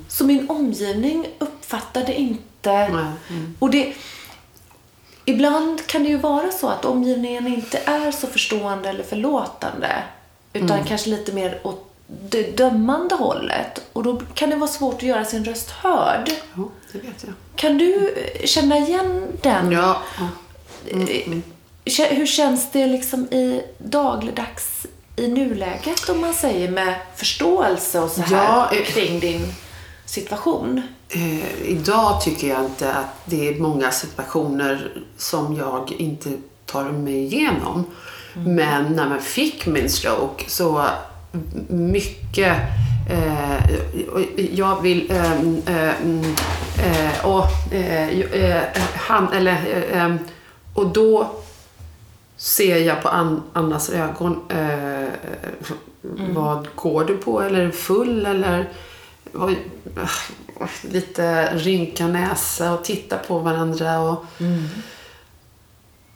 Så 0.08 0.26
min 0.26 0.50
omgivning 0.50 1.28
uppfattade 1.40 2.14
inte... 2.20 2.88
Nej. 2.88 3.14
Och 3.60 3.70
det, 3.70 3.94
ibland 5.26 5.88
kan 5.88 6.04
det 6.04 6.10
ju 6.10 6.18
vara 6.18 6.52
så 6.52 6.68
att 6.70 6.86
omgivningen 6.86 7.48
inte 7.48 7.78
är 7.86 8.12
så 8.12 8.28
förstående 8.28 8.90
eller 8.90 9.04
förlåtande. 9.04 10.04
Utan 10.54 10.84
kanske 10.84 11.10
lite 11.10 11.32
mer 11.32 11.60
åt 11.64 11.90
det 12.30 12.58
dömande 12.58 13.16
hållet. 13.16 13.82
Och 13.94 14.04
då 14.04 14.22
kan 14.34 14.50
det 14.50 14.56
vara 14.56 14.70
svårt 14.72 14.96
att 14.96 15.04
göra 15.04 15.26
sin 15.26 15.46
röst 15.46 15.70
hörd. 15.70 16.30
ja, 16.56 16.64
det 16.92 17.00
vet 17.00 17.24
jag. 17.26 17.34
Kan 17.56 17.78
du 17.78 18.14
känna 18.46 18.78
igen 18.78 19.28
den? 19.42 19.72
Ja. 19.72 20.02
ja. 20.20 20.28
Eh, 20.92 21.32
kä- 21.86 22.14
Hur 22.16 22.26
känns 22.26 22.72
det 22.72 22.88
liksom 22.88 23.26
i 23.26 23.62
dagligdags 23.78 24.86
i 25.16 25.28
nuläget 25.28 26.10
om 26.10 26.22
man 26.22 26.34
säger 26.34 26.72
med 26.72 26.96
förståelse 27.16 28.00
och 28.00 28.10
så 28.10 28.22
här 28.22 28.38
Ja, 28.38 28.70
eh, 28.72 28.84
kring 28.86 29.20
din 29.20 29.54
situation? 30.06 30.82
Eh, 31.10 31.62
idag 31.62 32.22
tycker 32.22 32.48
jag 32.48 32.66
inte 32.66 32.94
att 32.94 33.16
det 33.26 33.48
är 33.48 33.60
många 33.60 33.92
situationer 33.92 34.92
som 35.18 35.56
jag 35.56 35.92
inte 35.92 36.30
tar 36.66 36.84
mig 36.84 37.16
igenom. 37.16 37.86
Men 38.34 38.94
när 38.96 39.10
man 39.10 39.22
fick 39.22 39.66
min 39.66 39.90
stroke 39.90 40.44
så 40.48 40.86
mycket 41.68 42.58
eh, 43.10 43.72
jag 44.52 44.82
vill 44.82 45.12
ehm, 45.12 45.62
ehm, 45.66 46.36
eh, 46.84 47.26
och, 47.26 47.74
eh, 47.74 48.20
eh, 48.20 48.64
han 48.96 49.34
eller 49.34 49.52
eh, 49.92 50.02
ehm, 50.02 50.20
och 50.74 50.88
då 50.88 51.32
ser 52.44 52.78
jag 52.78 53.02
på 53.02 53.10
An- 53.10 53.44
Annas 53.54 53.90
ögon 53.90 54.52
eh, 54.52 55.10
vad 56.34 56.68
går 56.76 57.06
du 57.06 57.18
på 57.18 57.42
eller 57.42 57.60
är 57.60 57.66
du 57.66 57.72
full 57.72 58.26
eller 58.26 58.70
äh, 59.34 59.50
lite 60.82 61.56
rynka 61.58 62.08
näsa 62.08 62.74
och 62.74 62.84
titta 62.84 63.18
på 63.18 63.40
varandra. 63.40 64.00
Och... 64.00 64.26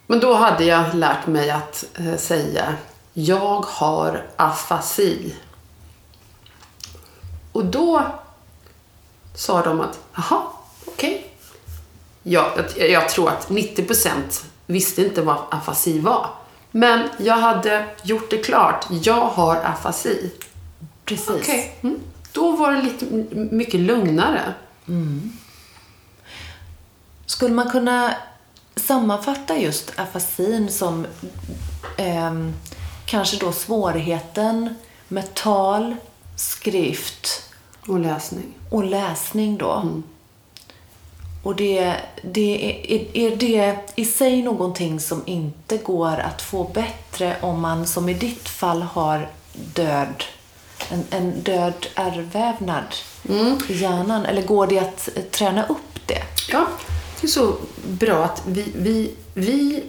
Men 0.06 0.20
då 0.20 0.34
hade 0.34 0.64
jag 0.64 0.94
lärt 0.94 1.26
mig 1.26 1.50
att 1.50 1.84
eh, 1.98 2.16
säga 2.16 2.74
jag 3.12 3.60
har 3.60 4.26
afasi. 4.36 5.34
Och 7.52 7.64
då 7.64 8.02
sa 9.34 9.62
de 9.62 9.80
att 9.80 9.98
jaha, 10.14 10.42
okej. 10.86 11.32
Jag, 12.22 12.52
jag, 12.76 12.90
jag 12.90 13.08
tror 13.08 13.28
att 13.28 13.48
90% 13.48 14.44
visste 14.68 15.02
inte 15.02 15.22
vad 15.22 15.36
afasi 15.50 15.98
var. 16.00 16.30
Men 16.70 17.08
jag 17.18 17.36
hade 17.36 17.86
gjort 18.02 18.30
det 18.30 18.38
klart. 18.38 18.86
Jag 18.90 19.20
har 19.26 19.56
afasi. 19.56 20.32
Precis. 21.04 21.30
Okej. 21.30 21.76
Mm. 21.82 22.00
Då 22.32 22.50
var 22.56 22.72
det 22.72 22.82
lite 22.82 23.04
mycket 23.34 23.80
lugnare. 23.80 24.54
Skulle 27.26 27.54
man 27.54 27.70
kunna 27.70 28.14
sammanfatta 28.76 29.56
just 29.58 29.92
afasin 29.98 30.68
som 30.72 31.06
ehm, 31.96 32.54
kanske 33.06 33.36
då 33.36 33.52
svårigheten 33.52 34.74
med 35.08 35.34
tal, 35.34 35.96
skrift 36.36 37.42
Och 37.86 37.98
läsning. 37.98 38.54
och 38.70 38.84
läsning 38.84 39.58
då? 39.58 40.02
Och 41.42 41.56
det, 41.56 41.96
det 42.22 42.80
är, 42.88 43.16
är 43.16 43.36
det 43.36 43.76
i 43.94 44.04
sig 44.04 44.42
någonting 44.42 45.00
som 45.00 45.22
inte 45.26 45.76
går 45.76 46.18
att 46.18 46.42
få 46.42 46.64
bättre 46.64 47.36
om 47.40 47.60
man 47.60 47.86
som 47.86 48.08
i 48.08 48.14
ditt 48.14 48.48
fall 48.48 48.82
har 48.82 49.28
död, 49.74 50.24
en, 50.90 51.04
en 51.10 51.42
död 51.42 51.86
ärrvävnad 51.94 52.94
i 53.68 53.74
hjärnan? 53.74 54.26
Eller 54.26 54.42
går 54.42 54.66
det 54.66 54.78
att 54.78 55.08
eh, 55.16 55.22
träna 55.22 55.66
upp 55.66 56.06
det? 56.06 56.22
Ja, 56.52 56.66
det 57.20 57.26
är 57.26 57.28
så 57.28 57.54
bra 57.86 58.24
att 58.24 58.42
vi, 58.46 58.72
vi, 58.76 59.14
vi 59.34 59.84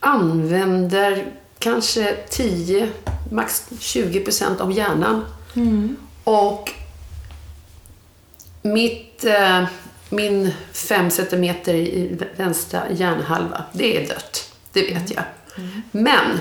använder 0.00 1.32
kanske 1.58 2.16
10, 2.30 2.88
max 3.30 3.66
20 3.80 4.20
procent 4.20 4.60
av 4.60 4.72
hjärnan. 4.72 5.24
Och 6.24 6.72
mitt, 8.62 9.24
eh, 9.24 9.64
min 10.08 10.52
5 10.72 11.10
centimeter 11.10 11.74
i 11.74 12.18
vänstra 12.36 12.82
hjärnhalva, 12.90 13.64
det 13.72 13.96
är 13.96 14.08
dött. 14.08 14.52
Det 14.72 14.82
vet 14.82 15.10
jag. 15.10 15.24
Men 15.90 16.40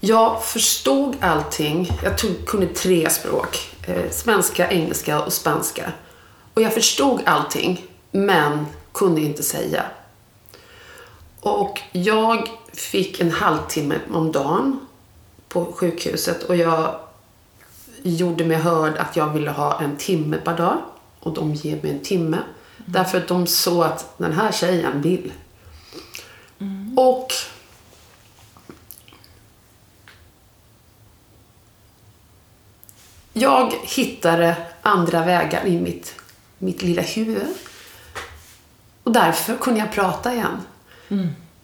jag 0.00 0.44
förstod 0.44 1.16
allting. 1.20 1.90
Jag 2.02 2.18
tog, 2.18 2.46
kunde 2.46 2.66
tre 2.66 3.10
språk. 3.10 3.70
Eh, 3.86 4.10
svenska, 4.10 4.70
engelska 4.70 5.22
och 5.22 5.32
spanska. 5.32 5.92
Och 6.54 6.62
jag 6.62 6.74
förstod 6.74 7.20
allting, 7.26 7.84
men 8.10 8.66
kunde 8.92 9.20
inte 9.20 9.42
säga. 9.42 9.84
Och 11.40 11.80
jag 11.92 12.48
fick 12.72 13.20
en 13.20 13.30
halvtimme 13.30 13.98
om 14.12 14.32
dagen 14.32 14.80
på 15.48 15.72
sjukhuset 15.72 16.42
och 16.42 16.56
jag 16.56 16.94
gjorde 18.02 18.44
mig 18.44 18.56
hörd 18.56 18.96
att 18.96 19.16
jag 19.16 19.32
ville 19.32 19.50
ha 19.50 19.80
en 19.80 19.96
timme 19.96 20.36
per 20.36 20.56
dag. 20.56 20.76
Och 21.20 21.34
de 21.34 21.54
ger 21.54 21.82
mig 21.82 21.90
en 21.90 22.00
timme. 22.00 22.38
Därför 22.86 23.18
att 23.18 23.28
de 23.28 23.46
såg 23.46 23.84
att 23.84 24.18
den 24.18 24.32
här 24.32 24.52
tjejen 24.52 25.02
vill. 25.02 25.32
Och 26.96 27.32
jag 33.32 33.72
hittade 33.82 34.56
andra 34.82 35.24
vägar 35.24 35.66
i 35.66 35.80
mitt, 35.80 36.14
mitt 36.58 36.82
lilla 36.82 37.02
huvud. 37.02 37.46
Och 39.02 39.12
därför 39.12 39.56
kunde 39.56 39.80
jag 39.80 39.92
prata 39.92 40.34
igen. 40.34 40.60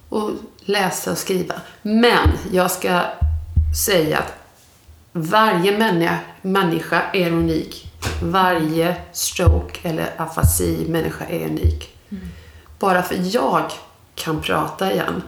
Och 0.08 0.30
läsa 0.60 1.10
och 1.10 1.18
skriva. 1.18 1.54
Men 1.82 2.28
jag 2.52 2.70
ska 2.70 3.02
säga 3.86 4.18
att 4.18 4.43
varje 5.16 5.78
människa, 5.78 6.18
människa 6.42 7.02
är 7.12 7.30
unik. 7.32 7.92
Varje 8.22 8.96
stroke 9.12 9.88
eller 9.88 10.10
afasi 10.16 10.86
människa 10.88 11.24
är 11.24 11.46
unik. 11.46 11.96
Bara 12.78 13.02
för 13.02 13.36
jag 13.36 13.72
kan 14.14 14.42
prata 14.42 14.92
igen 14.92 15.22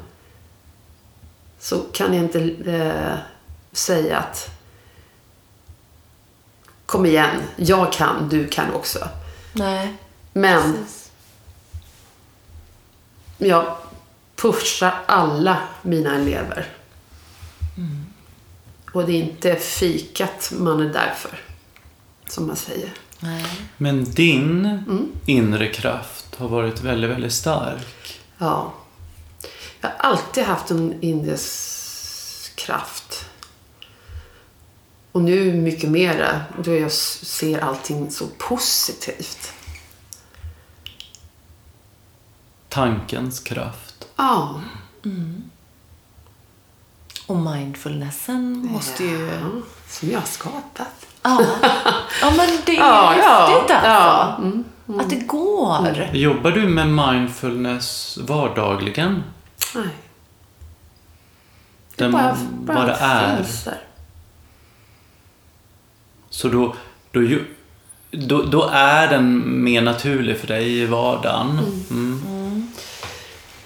så 1.58 1.78
kan 1.92 2.14
jag 2.14 2.24
inte 2.24 2.40
eh, 2.66 3.18
säga 3.72 4.18
att 4.18 4.50
kom 6.86 7.06
igen, 7.06 7.42
jag 7.56 7.92
kan, 7.92 8.28
du 8.28 8.48
kan 8.48 8.74
också. 8.74 9.08
Nej, 9.52 9.94
Men 10.32 10.62
precis. 10.72 11.10
jag 13.38 13.76
pushar 14.36 14.94
alla 15.06 15.58
mina 15.82 16.14
elever. 16.14 16.75
Och 18.96 19.06
det 19.06 19.12
är 19.12 19.22
inte 19.22 19.56
fikat 19.56 20.52
man 20.58 20.80
är 20.80 20.92
där 20.92 21.14
för, 21.16 21.40
som 22.28 22.46
man 22.46 22.56
säger. 22.56 22.92
Nej. 23.20 23.44
Men 23.76 24.04
din 24.04 24.78
inre 25.26 25.68
kraft 25.68 26.34
har 26.34 26.48
varit 26.48 26.80
väldigt, 26.80 27.10
väldigt 27.10 27.32
stark. 27.32 28.20
Ja. 28.38 28.74
Jag 29.80 29.88
har 29.88 29.96
alltid 29.98 30.44
haft 30.44 30.70
en 30.70 31.02
indeskraft. 31.02 31.70
Och 35.12 35.22
nu 35.22 35.52
mycket 35.52 35.90
mera, 35.90 36.40
då 36.64 36.74
jag 36.74 36.92
ser 36.92 37.58
allting 37.58 38.10
så 38.10 38.26
positivt. 38.38 39.52
Tankens 42.68 43.40
kraft. 43.40 44.08
Ja. 44.16 44.62
Och 47.26 47.36
mindfulnessen 47.36 48.66
måste 48.72 49.04
ju... 49.04 49.26
ja 49.26 49.62
som 49.88 50.10
jag 50.10 50.18
har 50.18 50.26
skapat. 50.26 51.06
Ja, 51.22 51.40
ja 52.20 52.30
men 52.36 52.48
det 52.66 52.76
är 52.76 52.80
Ja, 52.80 53.14
ja, 53.18 53.46
häftigt 53.46 53.76
alltså. 53.76 53.88
ja. 53.88 54.36
Mm, 54.38 54.64
Att 55.00 55.10
det 55.10 55.16
går. 55.16 56.08
Jobbar 56.12 56.50
du 56.50 56.68
med 56.68 56.88
mindfulness 56.88 58.18
vardagligen? 58.22 59.22
Nej. 59.74 59.88
Den, 61.96 62.12
bara, 62.12 62.36
bara 62.50 62.76
vad 62.78 62.86
det 62.86 62.92
är. 63.00 63.36
finns 63.36 63.64
där. 63.64 63.80
Så 66.30 66.48
då, 66.48 66.74
då, 67.10 67.20
då, 68.10 68.42
då 68.42 68.68
är 68.72 69.08
den 69.08 69.42
mer 69.64 69.82
naturlig 69.82 70.38
för 70.38 70.46
dig 70.46 70.78
i 70.78 70.86
vardagen. 70.86 71.58
Mm. 71.90 72.72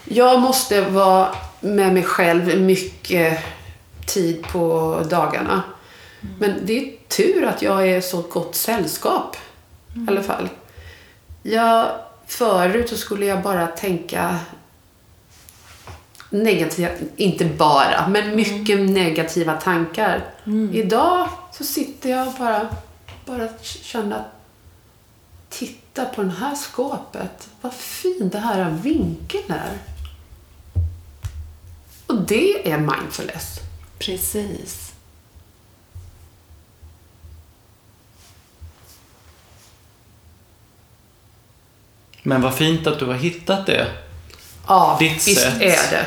Jag 0.03 0.39
måste 0.41 0.81
vara 0.81 1.35
med 1.61 1.93
mig 1.93 2.03
själv 2.03 2.61
mycket 2.61 3.39
tid 4.05 4.43
på 4.43 4.97
dagarna. 5.09 5.63
Men 6.39 6.53
det 6.65 6.79
är 6.79 6.97
tur 7.07 7.45
att 7.45 7.61
jag 7.61 7.87
är 7.87 8.01
så 8.01 8.21
gott 8.21 8.55
sällskap. 8.55 9.37
I 9.95 10.05
alla 10.07 10.23
fall. 10.23 10.49
Jag, 11.43 11.87
förut 12.27 12.89
så 12.89 12.97
skulle 12.97 13.25
jag 13.25 13.41
bara 13.41 13.67
tänka 13.67 14.39
negativa, 16.29 16.89
inte 17.15 17.45
bara, 17.45 18.07
men 18.07 18.35
mycket 18.35 18.79
negativa 18.79 19.53
tankar. 19.53 20.25
Idag 20.73 21.29
så 21.51 21.63
sitter 21.63 22.09
jag 22.09 22.33
bara, 22.33 22.67
bara 23.25 23.47
känner 23.61 24.15
att 24.15 24.41
titta 25.49 26.05
på 26.05 26.23
det 26.23 26.33
här 26.39 26.55
skåpet. 26.55 27.49
Vad 27.61 27.73
fin 27.73 28.29
det 28.31 28.39
här 28.39 28.77
vinkeln 28.81 29.51
är. 29.51 29.90
Och 32.11 32.17
det 32.21 32.71
är 32.71 32.77
mindfulness. 32.77 33.59
Precis. 33.99 34.93
Men 42.23 42.41
vad 42.41 42.55
fint 42.55 42.87
att 42.87 42.99
du 42.99 43.05
har 43.05 43.13
hittat 43.13 43.65
det. 43.65 43.87
Ja, 44.67 44.97
Ditt 44.99 45.27
visst 45.27 45.41
sätt. 45.41 45.61
är 45.61 45.91
det. 45.91 46.05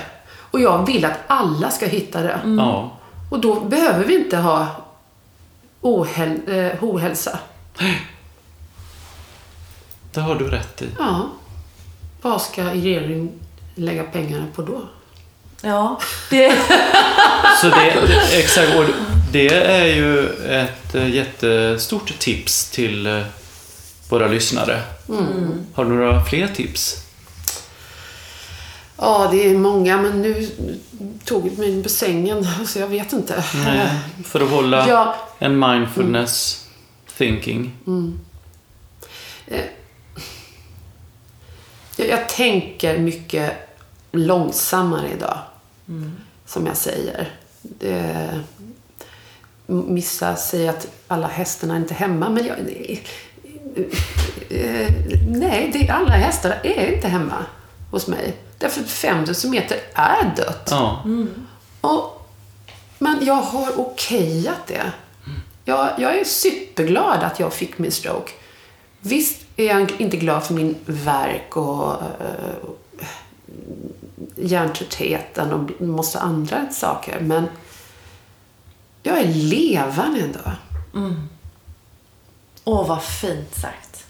Och 0.51 0.61
jag 0.61 0.87
vill 0.87 1.05
att 1.05 1.19
alla 1.27 1.71
ska 1.71 1.87
hitta 1.87 2.23
det. 2.23 2.41
Ja. 2.59 2.99
Och 3.31 3.41
då 3.41 3.61
behöver 3.61 4.05
vi 4.05 4.15
inte 4.25 4.37
ha 4.37 4.67
ohäl 5.81 6.41
eh, 6.49 6.85
ohälsa. 6.85 7.39
Det 10.13 10.21
har 10.21 10.35
du 10.35 10.49
rätt 10.49 10.83
i. 10.83 10.89
Ja. 10.99 11.29
Vad 12.23 12.43
ska 12.43 12.65
regeringen 12.65 13.41
lägga 13.75 14.05
pengarna 14.05 14.47
på 14.55 14.63
då? 14.63 14.83
Ja, 15.65 16.01
det... 16.31 16.51
Så 17.61 17.67
det, 17.69 18.07
det, 18.07 18.39
exakt, 18.39 18.75
och 18.77 18.85
det 19.33 19.49
är 19.55 19.85
ju 19.87 20.29
ett 20.47 20.95
eh, 20.95 21.09
jättestort 21.15 22.19
tips 22.19 22.71
till 22.71 23.07
eh, 23.07 23.21
våra 24.09 24.27
lyssnare. 24.29 24.83
Har 25.75 25.85
du 25.85 25.91
några 25.91 26.25
fler 26.25 26.49
tips? 26.49 26.97
Ja, 28.97 29.29
det 29.33 29.51
är 29.51 29.55
många, 29.59 29.97
men 29.97 30.23
nu 30.23 30.49
tog 31.25 31.51
det 31.51 31.59
mig 31.59 31.83
på 31.83 31.89
sängen, 31.89 32.49
så 32.67 32.79
jag 32.79 32.89
vet 32.89 33.13
inte. 33.13 33.45
Nej, 33.65 33.89
för 34.25 34.41
att 34.41 34.51
hålla 34.51 34.89
Ja. 34.89 35.17
en 35.39 35.59
mindfulness 35.59 36.67
thinking. 37.19 37.73
Jag, 41.97 42.09
jag 42.09 42.29
tänker 42.29 42.99
mycket 42.99 43.53
långsammare 44.13 45.09
idag. 45.17 45.39
Som 46.47 46.67
jag 46.67 46.77
säger. 46.77 47.33
Det, 47.63 48.41
vissa 49.67 50.37
säger 50.37 50.71
att 50.71 50.87
alla 51.09 51.27
hästarna 51.27 51.75
är 51.75 51.79
inte 51.79 51.95
hemma, 51.95 52.29
men 52.29 52.47
jag... 52.47 52.59
eh, 54.51 54.89
Nej, 55.29 55.71
det, 55.73 55.89
alla 55.89 56.13
hästar 56.13 56.61
är 56.63 56.95
inte 56.95 57.09
hemma 57.09 57.45
hos 57.91 58.07
mig. 58.07 58.35
Därför 58.59 58.81
att 58.81 58.91
fem 58.91 59.25
decimeter 59.25 59.79
är 59.95 60.33
dött. 60.37 60.69
Ja. 60.71 61.05
Och, 61.81 62.29
men 62.99 63.25
jag 63.25 63.35
har 63.35 63.81
okejat 63.81 64.67
det. 64.67 64.93
Jag, 65.65 65.91
jag 65.99 66.19
är 66.19 66.25
superglad 66.25 67.23
att 67.23 67.41
jag 67.41 67.53
fick 67.53 67.79
min 67.79 67.93
stroke. 67.93 68.33
Visst 69.01 69.43
är 69.57 69.65
jag 69.67 70.01
inte 70.01 70.17
glad 70.17 70.45
för 70.45 70.55
min 70.55 70.77
värk 70.87 71.57
och 71.57 71.93
uh, 71.93 72.71
hjärntröttheten 74.37 75.53
och 75.53 75.81
måste 75.81 76.21
andra 76.21 76.71
saker. 76.71 77.21
Men 77.21 77.47
jag 79.03 79.19
är 79.19 79.35
levande 79.35 80.21
ändå. 80.21 80.53
Åh, 82.65 82.89
vad 82.89 83.05
fint 83.05 83.55
sagt. 83.55 84.07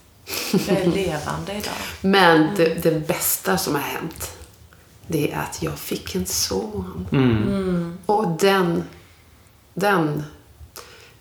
Jag 0.69 0.81
är 0.81 0.87
levande 0.87 1.53
idag. 1.53 1.75
Men 2.01 2.55
det, 2.57 2.83
det 2.83 3.07
bästa 3.07 3.59
som 3.59 3.75
har 3.75 3.83
hänt, 3.83 4.37
det 5.07 5.33
är 5.33 5.39
att 5.39 5.63
jag 5.63 5.79
fick 5.79 6.15
en 6.15 6.27
son. 6.27 7.07
Mm. 7.13 7.99
Och 8.07 8.29
den, 8.29 8.85
den, 9.75 10.23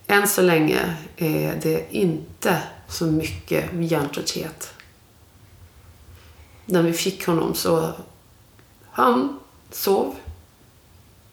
än 0.07 0.27
så 0.27 0.41
länge 0.41 0.95
är 1.17 1.59
det 1.63 1.95
inte 1.95 2.61
så 2.87 3.05
mycket 3.05 3.69
hjärntrötthet. 3.73 4.73
När 6.65 6.81
vi 6.81 6.93
fick 6.93 7.25
honom 7.27 7.55
så, 7.55 7.93
han 8.93 9.39
sov. 9.71 10.15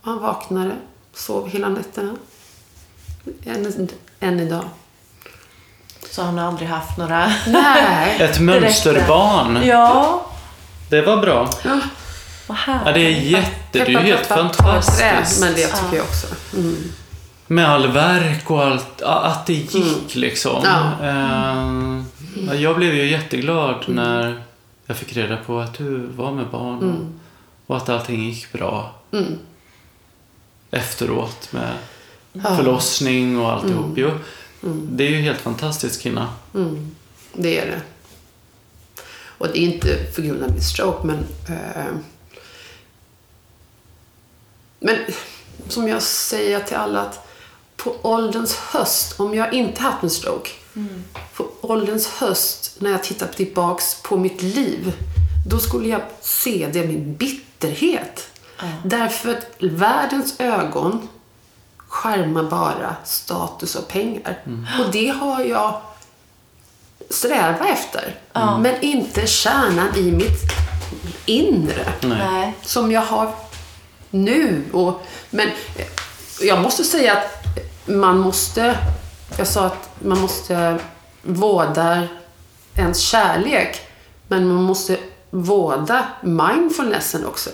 Han 0.03 0.19
vaknade, 0.19 0.73
sov 1.15 1.49
hela 1.49 1.69
nätterna. 1.69 2.15
Än, 3.45 3.89
än 4.21 4.41
idag. 4.41 4.65
Så 6.11 6.23
han 6.23 6.39
har 6.39 6.49
aldrig 6.49 6.69
haft 6.69 6.99
några... 6.99 7.33
Nej. 7.47 8.17
Ett 8.21 8.41
mönsterbarn. 8.41 9.67
Ja, 9.67 10.27
Det 10.89 11.03
var 11.03 11.17
bra. 11.17 11.51
vad 12.47 12.57
härligt. 12.57 12.87
Ja, 12.87 12.93
det 12.93 13.01
är 13.01 13.11
jätte... 13.21 13.51
Det 13.73 13.81
är 13.81 13.89
ju 13.89 13.99
helt 13.99 14.27
fantastiskt. 14.27 15.41
Men 15.41 15.55
det 15.55 15.67
tycker 15.67 15.97
jag 15.97 16.05
också. 16.05 16.27
Mm. 16.57 16.77
Med 17.47 17.69
all 17.71 17.87
verk 17.93 18.51
och 18.51 18.65
allt. 18.65 19.03
Att 19.03 19.47
det 19.47 19.53
gick 19.53 20.15
liksom. 20.15 20.63
Ja. 20.65 20.93
Ja, 22.47 22.55
jag 22.55 22.77
blev 22.77 22.95
ju 22.95 23.11
jätteglad 23.11 23.85
när 23.89 24.43
jag 24.87 24.97
fick 24.97 25.17
reda 25.17 25.37
på 25.37 25.59
att 25.61 25.79
du 25.79 25.99
var 25.99 26.33
med 26.33 26.47
barn. 26.47 27.13
Och, 27.71 27.77
att 27.77 27.89
allting 27.89 28.25
gick 28.25 28.53
bra. 28.53 28.95
Mm. 29.13 29.39
Efteråt 30.71 31.53
med 31.53 31.77
förlossning 32.33 33.39
och 33.39 33.53
alltihop. 33.53 33.93
Jo, 33.97 34.11
Det 34.93 35.07
är 35.07 35.11
ju 35.11 35.21
helt 35.21 35.41
fantastiskt 35.41 36.03
Kina. 36.03 36.29
Mm, 36.55 36.97
det 37.33 37.59
är 37.59 37.67
det. 37.67 37.81
Och 39.23 39.49
det 39.49 39.59
är 39.59 39.63
inte 39.63 40.13
för 40.15 40.23
grund 40.23 40.43
av 40.43 40.51
min 40.51 40.63
stroke, 40.63 41.07
men... 41.07 41.19
Eh, 41.49 41.95
men 44.81 44.97
som 45.69 45.89
jag 45.89 46.03
säger 46.03 46.61
till 46.61 46.77
alla 46.77 47.01
att 47.01 47.29
på 47.77 47.97
ålderns 48.03 48.55
höst, 48.57 49.21
om 49.21 49.35
jag 49.35 49.53
inte 49.53 49.83
haft 49.83 50.03
en 50.03 50.11
stroke, 50.11 50.51
på 51.35 51.47
ålderns 51.61 52.07
höst 52.07 52.77
när 52.79 52.91
jag 52.91 53.05
tittar 53.05 53.27
tillbaks 53.27 54.03
på 54.03 54.17
mitt 54.17 54.43
liv, 54.43 54.93
då 55.47 55.59
skulle 55.59 55.89
jag 55.89 56.03
se 56.21 56.69
det 56.73 56.87
med 56.87 56.97
bitterhet. 57.61 58.27
Därför 58.85 59.31
att 59.31 59.47
världens 59.59 60.41
ögon 60.41 61.09
skärmar 61.77 62.43
bara 62.43 62.97
status 63.05 63.75
och 63.75 63.89
pengar. 63.89 64.39
Och 64.81 64.93
det 64.93 65.09
har 65.09 65.41
jag 65.41 65.81
strävat 67.11 67.61
efter. 67.69 68.15
Men 68.61 68.81
inte 68.81 69.27
kärnan 69.27 69.97
i 69.97 70.13
mitt 70.13 70.43
inre. 71.27 71.93
Nej. 72.01 72.55
Som 72.63 72.93
jag 72.93 73.03
har 73.03 73.35
nu. 74.11 74.65
Och, 74.73 75.07
men 75.31 75.49
jag 76.41 76.63
måste 76.63 76.85
säga 76.85 77.13
att 77.13 77.45
man 77.85 78.19
måste... 78.19 78.79
Jag 79.39 79.47
sa 79.47 79.67
att 79.67 79.91
man 79.99 80.21
måste 80.21 80.79
vårda 81.23 82.09
ens 82.75 82.99
kärlek. 82.99 83.81
Men 84.29 84.49
man 84.49 84.63
måste 84.63 84.99
vårda 85.31 86.07
mindfulnessen 86.23 87.27
också. 87.27 87.51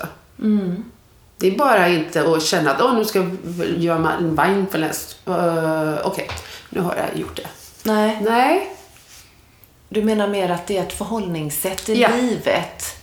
Det 1.37 1.47
är 1.47 1.57
bara 1.57 1.89
inte 1.89 2.29
att 2.31 2.43
känna 2.43 2.71
att 2.71 2.81
Åh, 2.81 2.93
nu 2.95 3.05
ska 3.05 3.19
jag 3.19 3.37
göra 3.77 4.13
en 4.13 4.39
mindfulness. 4.45 5.15
Uh, 5.27 5.97
Okej, 6.03 6.29
nu 6.69 6.81
har 6.81 6.95
jag 6.95 7.19
gjort 7.21 7.35
det. 7.35 7.47
Nej, 7.83 8.17
Nej, 8.21 8.73
du 9.89 10.03
menar 10.03 10.27
mer 10.27 10.49
att 10.49 10.67
det 10.67 10.77
är 10.77 10.83
ett 10.83 10.93
förhållningssätt 10.93 11.89
i 11.89 12.01
Ja. 12.01 12.09
livet. 12.21 12.97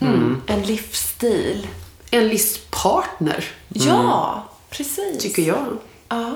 En 0.47 0.63
livsstil. 0.63 1.67
en 2.11 2.29
livspartner, 2.29 3.45
Ja, 3.69 4.45
precis. 4.71 5.19
tycker 5.23 5.43
jag. 5.43 5.67
Ja. 6.09 6.35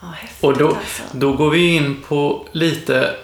Ja, 0.00 0.06
häftigt 0.08 0.44
Och 0.44 0.58
då, 0.58 0.68
alltså. 0.68 1.02
då 1.12 1.32
går 1.32 1.50
vi 1.50 1.76
in 1.76 2.02
på 2.08 2.46
lite 2.52 3.16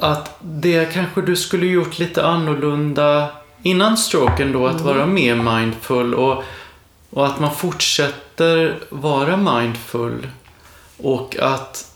att 0.00 0.36
det 0.42 0.92
kanske 0.94 1.20
du 1.22 1.36
skulle 1.36 1.66
gjort 1.66 1.98
lite 1.98 2.26
annorlunda 2.26 3.28
innan 3.62 3.96
stroken 3.96 4.52
då, 4.52 4.66
att 4.66 4.80
vara 4.80 5.06
mer 5.06 5.34
mindful 5.34 6.14
och, 6.14 6.44
och 7.10 7.26
att 7.26 7.40
man 7.40 7.54
fortsätter 7.54 8.78
vara 8.90 9.36
mindful 9.36 10.28
och 10.96 11.36
att 11.40 11.94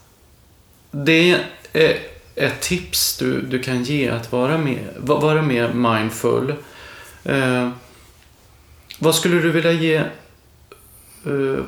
det 0.91 1.39
är 1.73 1.97
ett 2.35 2.61
tips 2.61 3.17
du, 3.17 3.41
du 3.41 3.59
kan 3.63 3.83
ge 3.83 4.09
att 4.09 4.31
vara 4.31 4.57
mer, 4.57 4.91
va- 4.97 5.19
vara 5.19 5.41
mer 5.41 5.73
mindful. 5.73 6.53
Eh, 7.23 7.69
vad 8.99 9.15
skulle 9.15 9.41
du 9.41 9.51
vilja 9.51 9.71
ge 9.71 9.95
eh, 9.95 10.03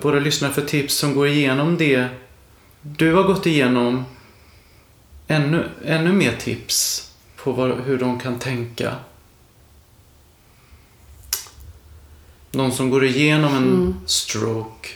våra 0.02 0.20
lyssnare 0.20 0.54
för 0.54 0.62
tips 0.62 0.96
som 0.98 1.14
går 1.16 1.28
igenom 1.28 1.78
det 1.78 2.08
du 2.82 3.14
har 3.14 3.24
gått 3.24 3.46
igenom 3.46 4.06
ännu, 5.28 5.70
ännu 5.86 6.14
mer 6.14 6.36
tips 6.36 7.12
på 7.36 7.52
vad, 7.52 7.80
hur 7.80 7.98
de 7.98 8.20
kan 8.20 8.40
tänka. 8.40 8.96
Någon 12.52 12.72
som 12.72 12.90
går 12.90 13.06
igenom 13.06 13.56
en 13.56 13.96
stroke. 14.06 14.90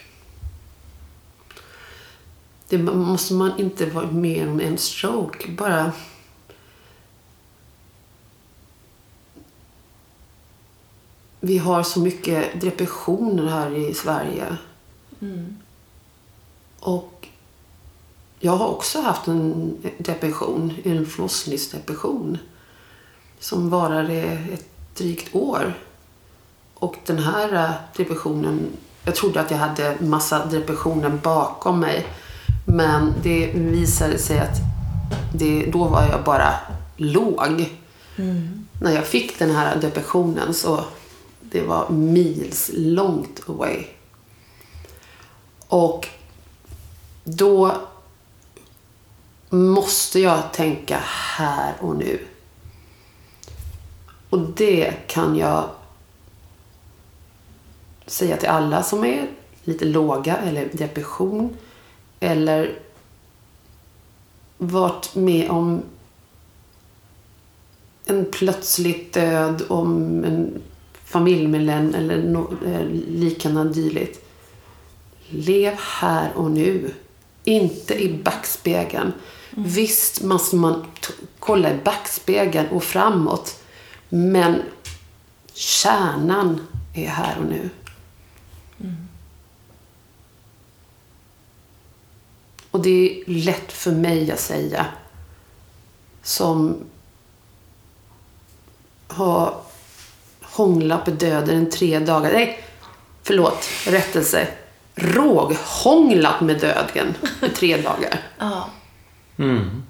Det 2.70 2.78
måste 2.78 3.34
man 3.34 3.60
inte 3.60 3.86
vara 3.86 4.12
med 4.12 4.50
om 4.50 4.60
en 4.60 4.78
stroke. 4.78 5.52
Bara... 5.52 5.92
Vi 11.40 11.58
har 11.58 11.84
så 11.84 12.00
mycket 12.00 12.62
depressioner 12.62 13.48
här 13.48 13.78
i 13.78 13.94
Sverige. 13.94 14.58
Och 16.80 17.11
jag 18.44 18.52
har 18.52 18.68
också 18.68 19.02
haft 19.02 19.28
en 19.28 19.74
depression, 19.98 20.74
en 20.84 21.06
förlossningsdepression. 21.06 22.38
Som 23.40 23.70
varade 23.70 24.22
ett 24.54 24.66
drygt 24.98 25.36
år. 25.36 25.74
Och 26.74 26.96
den 27.06 27.20
här 27.20 27.54
eh, 27.54 27.72
depressionen, 27.98 28.68
jag 29.04 29.16
trodde 29.16 29.42
att 29.42 29.52
jag 29.52 29.58
hade 29.58 29.98
massa 30.00 30.46
depressioner 30.46 31.10
bakom 31.10 31.80
mig. 31.80 32.08
Men 32.66 33.14
det 33.24 33.52
visade 33.54 34.18
sig 34.18 34.40
att 34.40 34.58
det, 35.34 35.66
då 35.72 35.84
var 35.84 36.08
jag 36.08 36.24
bara 36.24 36.54
låg. 36.98 37.70
När 38.82 38.92
jag 38.92 39.08
fick 39.08 39.40
den 39.40 39.52
här 39.52 39.76
depressionen 39.76 40.54
så 40.54 40.84
det 41.42 41.62
var 41.62 41.90
mils 41.90 42.72
långt 42.74 43.50
away. 43.50 43.86
Och 45.68 46.08
då 47.24 47.76
måste 49.54 50.20
jag 50.20 50.54
tänka 50.54 51.00
här 51.06 51.74
och 51.80 51.96
nu. 51.96 52.20
Och 54.30 54.40
det 54.40 54.94
kan 55.08 55.36
jag 55.36 55.70
säga 58.06 58.38
till 58.38 58.50
alla 58.50 58.84
som 58.84 59.06
är 59.06 59.28
lite 59.64 59.86
låga 59.86 60.38
eller 60.38 60.70
depression 60.74 61.58
eller 62.20 62.80
varit 64.58 65.16
med 65.16 65.50
om 65.50 65.82
en 68.06 68.26
plötslig 68.32 69.10
död 69.14 69.64
om 69.68 70.24
en 70.24 70.62
familjemedlem 71.06 71.96
eller 71.96 72.24
no, 72.24 72.54
eh, 72.66 72.86
liknande 73.08 73.74
dylikt. 73.74 74.26
Lev 75.30 75.74
här 75.78 76.32
och 76.36 76.52
nu. 76.52 76.94
Inte 77.44 78.04
i 78.04 78.14
backspegeln. 78.24 79.14
Visst 79.56 80.22
måste 80.22 80.56
man 80.56 80.86
kolla 81.40 81.72
i 81.72 81.78
backspegeln 81.78 82.68
och 82.68 82.84
framåt. 82.84 83.64
Men 84.10 84.62
kärnan 85.54 86.68
är 86.94 87.08
här 87.08 87.38
och 87.40 87.46
nu. 87.46 87.70
Och 92.72 92.82
det 92.82 92.90
är 92.90 93.24
lätt 93.32 93.72
för 93.72 93.92
mig 93.92 94.32
att 94.32 94.40
säga 94.40 94.86
som 96.24 96.78
har 99.08 99.62
hånglat 100.42 101.06
på 101.06 101.12
döden 101.12 101.68
i 101.68 101.72
tre 101.72 102.00
dagar. 102.00 102.32
Nej, 102.34 102.64
förlåt, 103.24 103.70
rättelse. 103.88 104.48
Råghånglat 104.96 106.42
med 106.42 106.60
döden 106.60 107.16
i 107.42 107.50
tre 107.50 107.82
dagar. 107.82 108.22
Ja. 108.38 108.70
Mm. 109.42 109.84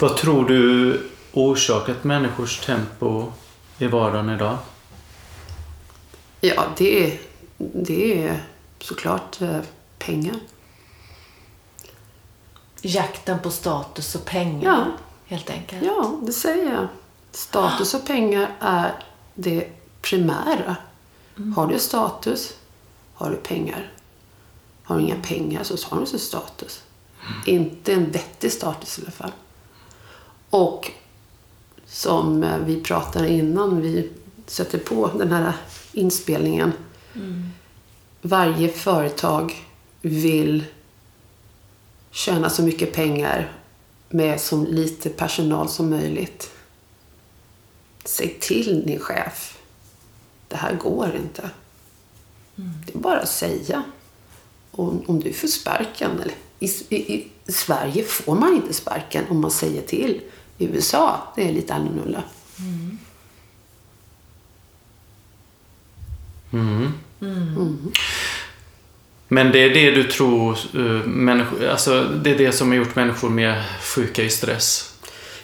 Vad 0.00 0.16
tror 0.16 0.48
du 0.48 1.00
orsakat 1.32 2.04
människors 2.04 2.60
tempo 2.60 3.32
i 3.78 3.86
vardagen 3.86 4.30
idag? 4.30 4.58
Ja, 6.40 6.64
det 6.76 7.06
är, 7.06 7.20
det 7.58 8.24
är 8.26 8.42
såklart 8.80 9.40
eh, 9.40 9.60
pengar. 9.98 10.36
Jakten 12.82 13.38
på 13.38 13.50
status 13.50 14.14
och 14.14 14.24
pengar, 14.24 14.74
Ja. 14.78 14.86
helt 15.26 15.50
enkelt. 15.50 15.82
Ja, 15.84 16.18
det 16.22 16.32
säger 16.32 16.72
jag. 16.74 16.88
Status 17.32 17.94
och 17.94 18.06
pengar 18.06 18.50
är 18.60 18.92
det 19.34 19.68
primära. 20.02 20.76
Har 21.56 21.66
du 21.66 21.78
status, 21.78 22.54
har 23.14 23.30
du 23.30 23.36
pengar. 23.36 23.92
Har 24.82 24.96
du 24.96 25.02
inga 25.02 25.16
pengar 25.22 25.62
så 25.64 25.76
har 25.88 25.96
du 25.96 26.04
inte 26.04 26.18
status. 26.18 26.82
Inte 27.46 27.92
en 27.92 28.10
vettig 28.10 28.52
status 28.52 28.98
i 28.98 29.02
alla 29.02 29.10
fall. 29.10 29.32
Och 30.50 30.90
som 31.86 32.42
eh, 32.42 32.58
vi 32.58 32.82
pratade 32.82 33.28
innan 33.28 33.80
vi 33.80 34.10
sätter 34.46 34.78
på 34.78 35.10
den 35.14 35.32
här 35.32 35.52
inspelningen. 35.92 36.72
Varje 38.22 38.68
företag 38.68 39.54
vill 40.00 40.64
tjäna 42.10 42.50
så 42.50 42.62
mycket 42.62 42.92
pengar 42.92 43.52
med 44.08 44.40
så 44.40 44.64
lite 44.64 45.10
personal 45.10 45.68
som 45.68 45.90
möjligt. 45.90 46.50
Säg 48.04 48.36
till 48.40 48.86
din 48.86 48.98
chef. 48.98 49.58
Det 50.48 50.56
här 50.56 50.74
går 50.74 51.16
inte. 51.16 51.50
Det 52.86 52.94
är 52.94 52.98
bara 52.98 53.20
att 53.20 53.28
säga. 53.28 53.82
Om, 54.70 55.02
om 55.06 55.20
du 55.20 55.32
får 55.32 55.48
sparken. 55.48 56.20
Eller, 56.20 56.34
i, 56.60 56.66
i, 56.88 56.96
I 57.46 57.52
Sverige 57.52 58.04
får 58.04 58.34
man 58.34 58.54
inte 58.54 58.74
sparken 58.74 59.24
om 59.30 59.40
man 59.40 59.50
säger 59.50 59.82
till. 59.82 60.20
I 60.58 60.64
USA 60.66 61.32
det 61.36 61.48
är 61.48 61.52
lite 61.52 61.74
annorlunda. 61.74 62.22
Men 69.28 69.52
det 69.52 69.58
är 69.58 69.70
det 69.74 69.90
du 69.90 70.04
tror, 70.04 70.58
uh, 70.76 71.06
människor, 71.06 71.68
alltså 71.68 72.02
det 72.04 72.30
är 72.30 72.38
det 72.38 72.52
som 72.52 72.68
har 72.68 72.76
gjort 72.76 72.94
människor 72.96 73.28
mer 73.30 73.64
sjuka 73.82 74.22
i 74.22 74.30
stress? 74.30 74.94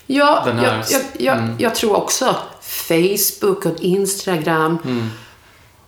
Ja, 0.06 0.42
Den 0.46 0.58
här- 0.58 0.84
jag, 0.90 1.02
jag, 1.18 1.36
jag, 1.36 1.54
jag 1.58 1.74
tror 1.74 1.96
också 1.96 2.36
Facebook 2.60 3.66
och 3.66 3.80
Instagram 3.80 4.78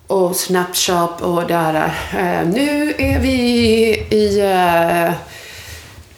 och 0.06 0.36
Snapchat 0.36 1.20
och 1.20 1.46
det 1.46 1.54
här. 1.54 1.94
eh, 2.12 2.48
nu 2.48 2.94
är 2.98 3.20
vi 3.20 3.38
i 4.10 4.40
eh, 4.40 5.12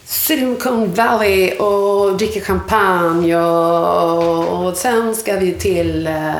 Silicon 0.05 0.95
Valley 0.95 1.59
och 1.59 2.17
dricker 2.17 2.41
champagne 2.41 3.37
och, 3.37 4.67
och 4.67 4.77
sen 4.77 5.15
ska 5.15 5.37
vi 5.37 5.55
till 5.55 6.07
eh, 6.07 6.35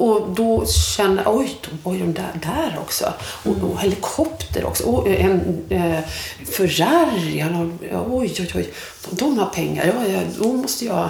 och 0.00 0.28
då 0.34 0.66
känner 0.66 1.22
jag, 1.22 1.36
oj, 1.36 1.56
de, 1.62 1.90
oj, 1.90 1.98
de 1.98 2.12
där, 2.12 2.30
där 2.42 2.78
också. 2.80 3.12
Och, 3.22 3.70
och 3.70 3.80
helikopter 3.80 4.64
också. 4.64 4.84
Och 4.84 5.08
eh, 5.08 5.24
en 5.24 5.64
eh, 5.68 6.04
Ferrari. 6.44 7.44
Oj, 8.10 8.34
oj, 8.40 8.50
oj. 8.54 8.72
De, 9.10 9.38
har 9.38 9.46
pengar. 9.46 9.86
Ja, 9.86 10.12
ja, 10.12 10.20
då 10.38 10.52
måste 10.52 10.84
jag 10.84 11.08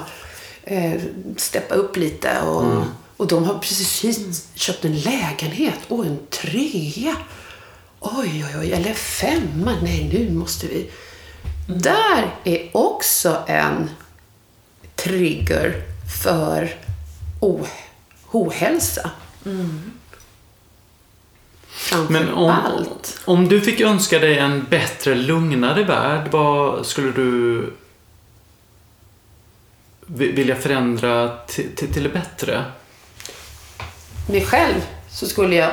eh, 0.65 1.01
steppa 1.37 1.75
upp 1.75 1.97
lite. 1.97 2.41
Och, 2.41 2.63
mm 2.63 2.83
och 3.21 3.27
de 3.27 3.45
har 3.45 3.59
precis 3.59 4.49
köpt 4.55 4.85
en 4.85 4.99
lägenhet. 5.01 5.79
Och 5.89 6.07
en 6.07 6.19
trea. 6.31 7.17
Oj, 8.01 8.45
oj, 8.47 8.59
oj. 8.61 8.73
Eller 8.73 8.95
femma. 8.95 9.77
Nej, 9.83 10.11
nu 10.13 10.31
måste 10.39 10.67
vi... 10.67 10.91
Där 11.67 12.35
är 12.45 12.71
också 12.73 13.43
en 13.47 13.91
trigger 14.97 15.83
för 16.25 16.75
oh, 17.41 17.67
ohälsa. 18.31 19.11
Framför 21.69 22.13
Men 22.13 22.29
om, 22.29 22.51
allt. 22.51 23.21
om 23.25 23.49
du 23.49 23.61
fick 23.61 23.81
önska 23.81 24.19
dig 24.19 24.39
en 24.39 24.67
bättre, 24.71 25.15
lugnare 25.15 25.85
värld, 25.85 26.29
vad 26.31 26.87
skulle 26.87 27.13
du 27.13 27.73
vi- 30.07 30.33
vilja 30.33 30.57
förändra 30.57 31.37
till, 31.47 31.77
till, 31.77 31.93
till 31.93 32.03
det 32.03 32.09
bättre? 32.09 32.65
Mig 34.29 34.47
själv 34.47 34.81
så 35.11 35.27
skulle 35.27 35.57
jag 35.57 35.73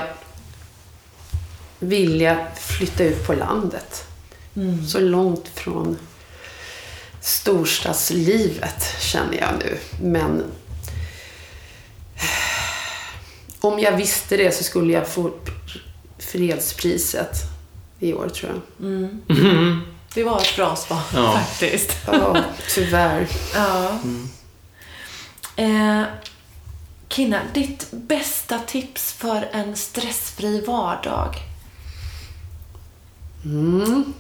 vilja 1.80 2.48
flytta 2.56 3.04
ut 3.04 3.28
på 3.28 3.34
landet. 3.34 4.04
Så 4.88 5.00
långt 5.00 5.48
från 5.56 5.98
storstadslivet 7.22 8.96
känner 9.00 9.38
jag 9.38 9.50
nu. 9.60 9.78
Men 10.02 10.44
om 13.60 13.80
jag 13.80 13.92
visste 13.98 14.38
det 14.38 14.52
så 14.56 14.64
skulle 14.64 14.94
jag 14.94 15.08
få 15.08 15.32
fredspriset 16.20 17.32
i 18.00 18.14
år 18.14 18.30
tror 18.30 18.52
jag. 18.78 19.10
Det 20.14 20.24
var 20.24 20.42
ett 20.42 20.56
bra 20.56 20.76
svar 20.76 21.02
Ja. 21.14 21.32
faktiskt. 21.40 21.92
Ja, 22.08 22.44
tyvärr. 22.70 23.28
Ja. 23.56 24.00
Eh, 25.56 26.02
Kina, 27.10 27.42
ditt 27.54 27.92
bästa 27.92 28.60
tips 28.60 29.14
för 29.14 29.50
en 29.52 29.76
stressfri 29.76 30.62
vardag? 30.62 31.36
Mm. 33.46 34.14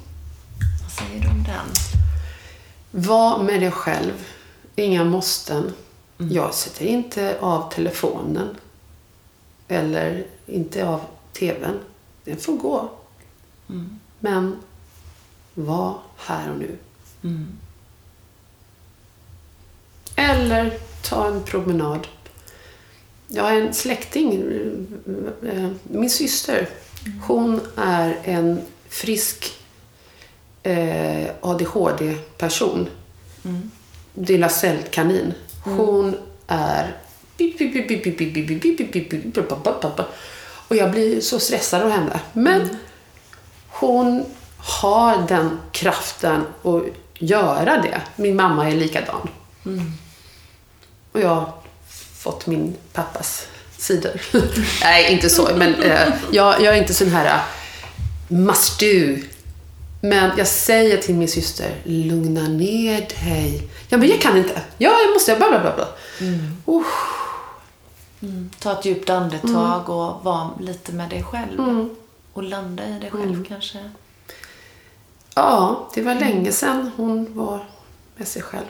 Vad 0.83 0.91
säger 0.91 1.21
du 1.21 1.27
om 1.29 1.43
den? 1.43 1.67
Var 2.91 3.43
med 3.43 3.61
dig 3.61 3.71
själv. 3.71 4.25
Inga 4.75 5.03
måsten. 5.03 5.73
Jag 6.17 6.53
sätter 6.53 6.85
inte 6.85 7.37
av 7.39 7.71
telefonen. 7.71 8.55
Eller 9.67 10.27
inte 10.45 10.87
av 10.87 11.01
tvn. 11.33 11.79
Den 12.23 12.37
får 12.37 12.57
gå. 12.57 12.91
Men 14.19 14.59
var 15.53 15.99
här 16.17 16.51
och 16.51 16.57
nu. 16.57 16.77
Eller 20.15 20.79
ta 21.01 21.27
en 21.27 21.43
promenad. 21.43 22.07
Jag 23.27 23.43
har 23.43 23.51
en 23.51 23.73
släkting, 23.73 24.33
eh, 25.47 25.69
min 25.83 26.09
syster. 26.09 26.69
Hon 27.27 27.61
är 27.75 28.17
en 28.23 28.61
frisk 28.89 29.53
eh, 30.63 31.27
ADHD-person. 31.41 32.87
Lilla 34.13 34.49
cellkanin. 34.49 35.33
Hon 35.63 36.15
är... 36.47 36.97
Och 40.67 40.75
jag 40.75 40.91
blir 40.91 41.21
så 41.21 41.39
stressad 41.39 41.81
av 41.81 41.89
henne. 41.89 42.19
Men 42.33 42.69
hon 43.67 44.25
har 44.57 45.27
den 45.27 45.59
kraften 45.71 46.41
att 46.63 46.83
göra 47.13 47.81
det. 47.81 48.01
Min 48.15 48.35
mamma 48.35 48.69
är 48.69 48.75
likadan. 48.75 49.29
Och 51.11 51.19
jag 51.19 51.51
fått 52.17 52.47
min 52.47 52.75
pappas 52.93 53.47
sidor. 53.77 54.21
Nej, 54.81 55.13
inte 55.13 55.29
så. 55.29 55.49
Men 55.55 55.75
eh, 55.81 56.13
jag, 56.31 56.61
jag 56.61 56.75
är 56.75 56.81
inte 56.81 56.93
sån 56.93 57.09
här 57.09 57.25
uh, 57.25 57.41
must 58.27 58.79
do. 58.79 59.17
Men 60.01 60.31
jag 60.37 60.47
säger 60.47 60.97
till 60.97 61.15
min 61.15 61.27
syster, 61.27 61.75
lugna 61.83 62.47
ner 62.47 63.07
dig. 63.21 63.67
Ja, 63.89 63.97
men 63.97 64.09
jag 64.09 64.21
kan 64.21 64.37
inte. 64.37 64.61
Ja, 64.77 64.91
jag 65.05 65.13
måste. 65.13 65.35
Bla, 65.35 65.49
bla, 65.49 65.59
bla, 65.59 65.75
bla. 65.75 65.87
Oh, 66.65 66.85
Ta 68.59 68.79
ett 68.79 68.85
djupt 68.85 69.09
andetag 69.09 69.89
och 69.89 70.23
vara 70.23 70.49
lite 70.59 70.91
med 70.91 71.09
dig 71.09 71.23
själv. 71.23 71.89
Och 72.33 72.43
landa 72.43 72.85
i 72.87 72.99
dig 72.99 73.11
själv 73.11 73.45
kanske. 73.47 73.89
ja, 75.35 75.89
det 75.93 76.01
var 76.01 76.15
länge 76.15 76.51
sedan 76.51 76.91
hon 76.95 77.35
var 77.35 77.65
med 78.15 78.27
sig 78.27 78.41
själv. 78.41 78.65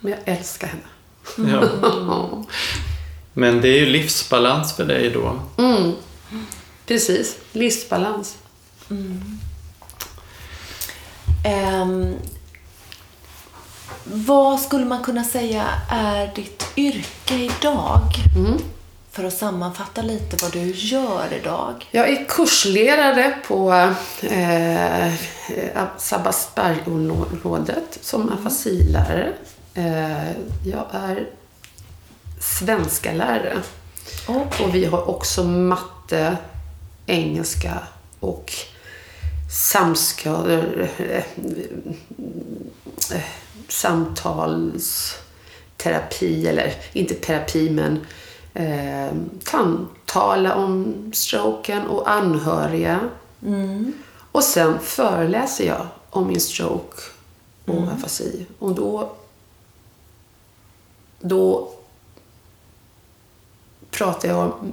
Men 0.00 0.12
jag 0.12 0.20
älskar 0.24 0.66
henne. 0.68 0.82
Ja. 1.36 1.68
Men 3.32 3.60
det 3.60 3.68
är 3.68 3.78
ju 3.78 3.86
livsbalans 3.86 4.72
för 4.72 4.84
dig 4.84 5.10
då. 5.10 5.40
Mm. 5.58 5.92
Precis. 6.86 7.36
Livsbalans. 7.52 8.36
Ehm, 11.44 12.14
vad 14.04 14.60
skulle 14.60 14.84
man 14.84 15.02
kunna 15.02 15.24
säga 15.24 15.64
är 15.90 16.34
ditt 16.34 16.64
yrke 16.76 17.34
idag? 17.34 18.02
För 19.10 19.24
att 19.24 19.36
sammanfatta 19.36 20.02
lite 20.02 20.36
vad 20.42 20.52
du 20.52 20.72
gör 20.74 21.28
idag. 21.40 21.88
Jag 21.90 22.08
är 22.08 22.24
kursledare 22.24 23.34
på 23.46 23.72
eh, 24.22 25.12
Sabbatsbergområdet 25.98 27.98
som 28.00 28.32
afasilärare. 28.32 29.32
Eh, 29.74 30.30
jag 30.64 30.86
är 30.92 31.26
svenska 32.40 33.12
lärare. 33.12 33.62
Okej. 34.26 34.66
Och 34.66 34.74
vi 34.74 34.84
har 34.84 35.08
också 35.08 35.44
matte, 35.44 36.36
engelska 37.06 37.78
och 38.20 38.52
samska, 39.50 40.30
eh, 40.30 40.90
eh, 40.98 41.24
samtalsterapi, 43.68 46.46
eller 46.46 46.74
inte 46.92 47.14
terapi 47.14 47.70
men 47.70 48.06
eh, 48.54 49.12
samtala 49.44 50.54
om 50.54 50.94
stroken 51.14 51.86
och 51.86 52.10
anhöriga. 52.10 53.00
Och 54.32 54.44
sen 54.44 54.78
föreläser 54.78 55.66
jag 55.66 55.86
om 56.10 56.26
min 56.26 56.40
stroke 56.40 57.02
och 57.64 57.92
afasi. 57.92 58.46
Och 58.58 58.74
då, 58.74 59.12
då 61.20 61.70
pratar 63.90 64.28
jag 64.28 64.72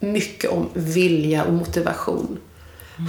mycket 0.00 0.50
om 0.50 0.68
vilja 0.74 1.44
och 1.44 1.52
motivation. 1.52 2.38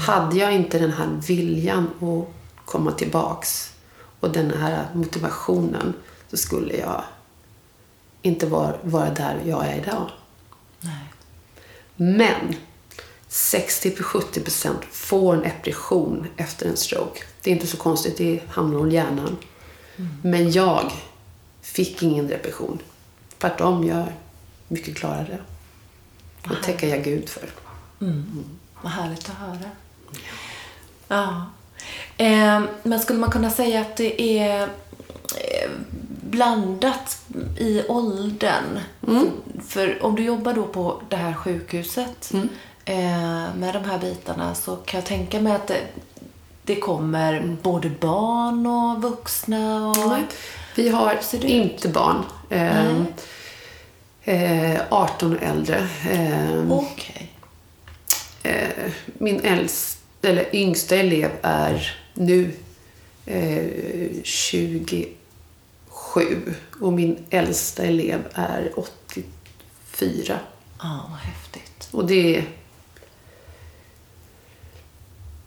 Hade 0.08 0.38
jag 0.38 0.54
inte 0.54 0.80
den 0.80 0.92
här 0.92 1.08
viljan 1.28 1.88
att 2.02 2.28
komma 2.66 2.92
tillbaks 2.92 3.74
och 4.20 4.30
den 4.30 4.52
här 4.52 4.88
motivationen 4.94 5.94
så 6.30 6.38
skulle 6.38 6.78
jag 6.78 7.04
inte 8.22 8.46
vara, 8.46 8.76
vara 8.84 9.10
där 9.10 9.42
jag 9.46 9.66
är 9.66 9.78
idag. 9.78 10.10
Nej. 10.80 11.14
Men 11.96 12.56
60-70% 13.30 14.74
får 14.92 15.34
en 15.34 15.42
depression 15.42 16.28
efter 16.38 16.66
en 16.68 16.78
stroke. 16.78 17.24
Det 17.42 17.50
är 17.50 17.56
inte 17.56 17.68
så 17.68 17.78
konstigt, 17.78 18.18
det 18.18 18.42
hamnar 18.50 18.80
om 18.80 18.92
hjärnan. 18.92 19.38
Men 20.22 20.52
jag 20.52 20.92
fick 21.64 22.04
ingen 22.04 22.28
depression. 22.28 22.80
Tvärtom, 23.38 23.88
jag 23.88 23.98
är 23.98 24.16
mycket 24.68 24.98
klarare. 24.98 25.38
Det 26.50 26.56
tackar 26.64 26.88
jag 26.88 27.04
Gud 27.04 27.30
för. 27.30 27.50
Vad 28.82 28.92
härligt 28.92 29.30
att 29.30 29.36
höra. 29.36 29.70
Ja. 31.08 31.46
Ehm, 32.18 32.68
men 32.84 33.00
skulle 33.00 33.20
man 33.20 33.32
kunna 33.32 33.50
säga 33.50 33.82
att 33.82 33.98
det 33.98 34.40
är 34.40 34.62
eh, 34.62 35.70
blandat 36.22 37.22
i 37.58 37.84
åldern? 37.88 38.80
För, 39.02 39.32
för 39.68 40.04
om 40.04 40.16
du 40.16 40.24
jobbar 40.24 40.54
då 40.54 40.64
på 40.64 41.02
det 41.10 41.16
här 41.16 41.34
sjukhuset 41.34 42.32
eh, 42.86 43.56
med 43.56 43.74
de 43.74 43.86
här 43.86 44.00
bitarna 44.00 44.56
så 44.56 44.76
kan 44.76 45.00
jag 45.00 45.08
tänka 45.08 45.42
mig 45.42 45.54
att 45.54 45.68
det, 45.68 45.82
det 46.64 46.76
kommer 46.76 47.58
både 47.62 47.90
barn 47.90 48.68
och 48.68 49.02
vuxna. 49.02 49.90
Och... 49.90 50.08
Nej, 50.08 50.28
Vi 50.76 50.90
har 50.90 51.20
inte 51.44 51.90
barn. 51.90 52.24
Eh, 52.50 53.02
eh, 54.24 54.82
18 54.90 55.36
och 55.36 55.44
äldre. 55.44 55.88
Eh, 56.10 56.72
Okej. 56.72 57.32
eh, 58.44 58.92
min 59.18 59.40
äldst, 59.40 59.98
eller 60.22 60.56
yngsta 60.56 60.96
elev 60.96 61.32
är 61.42 61.98
nu 62.14 62.52
eh, 63.26 63.68
27 64.24 65.16
och 66.82 66.94
min 66.94 67.26
äldsta 67.30 67.84
elev 67.84 68.28
är 68.34 68.72
84. 68.80 70.40
Ja, 70.80 71.06
vad 71.10 71.20
häftigt. 71.20 71.90
Och 71.92 72.06
det 72.06 72.38
är 72.38 72.46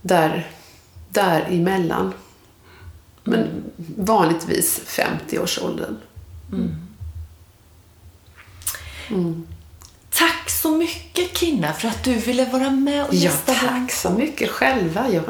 där, 0.03 0.51
däremellan. 1.09 2.15
Men 3.27 3.65
vanligtvis 3.97 4.81
50-årsåldern. 4.87 5.97
Tack 10.11 10.51
så 10.51 10.71
mycket 10.71 11.39
Kinna 11.39 11.73
för 11.73 11.89
att 11.89 12.05
du 12.05 12.15
ville 12.15 12.45
vara 12.45 12.71
med 12.71 13.03
och 13.07 13.15
Ja, 13.15 13.19
gästa 13.19 13.53
vår 13.63 13.69
tack 13.69 13.93
så 13.93 14.11
mycket 14.11 14.51
själva. 14.51 15.07
Jag 15.09 15.23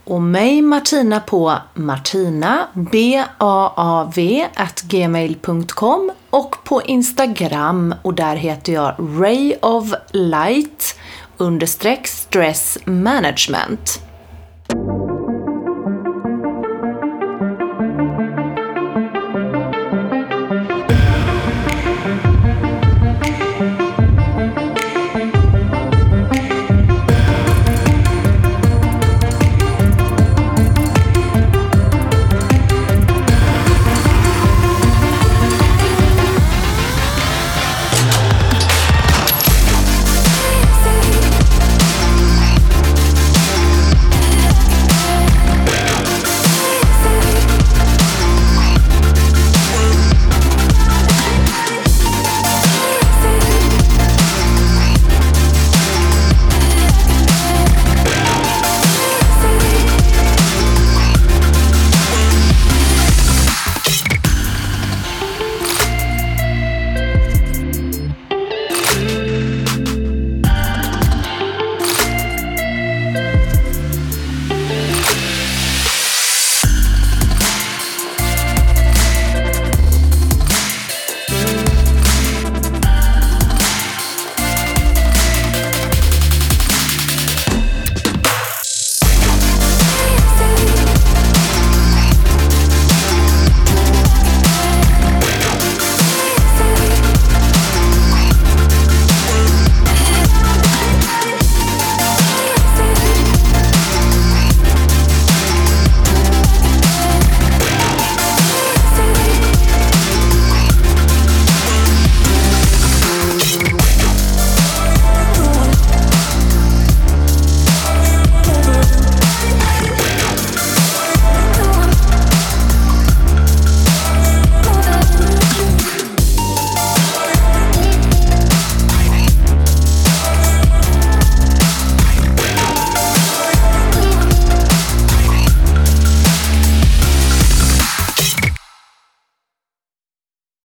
Och 0.04 0.22
mig 0.22 0.62
Martina 0.62 1.20
på 1.20 1.58
martina, 1.74 2.68
B-A-A-V, 2.74 4.48
gmail.com 4.82 6.12
och 6.30 6.56
på 6.64 6.82
Instagram 6.82 7.94
och 8.02 8.14
där 8.14 8.36
heter 8.36 8.72
jag 8.72 8.94
Ray 8.98 9.54
of 9.62 9.92
Light 10.12 10.98
understreck 11.36 12.06
stress 12.06 12.78
management. 12.84 14.00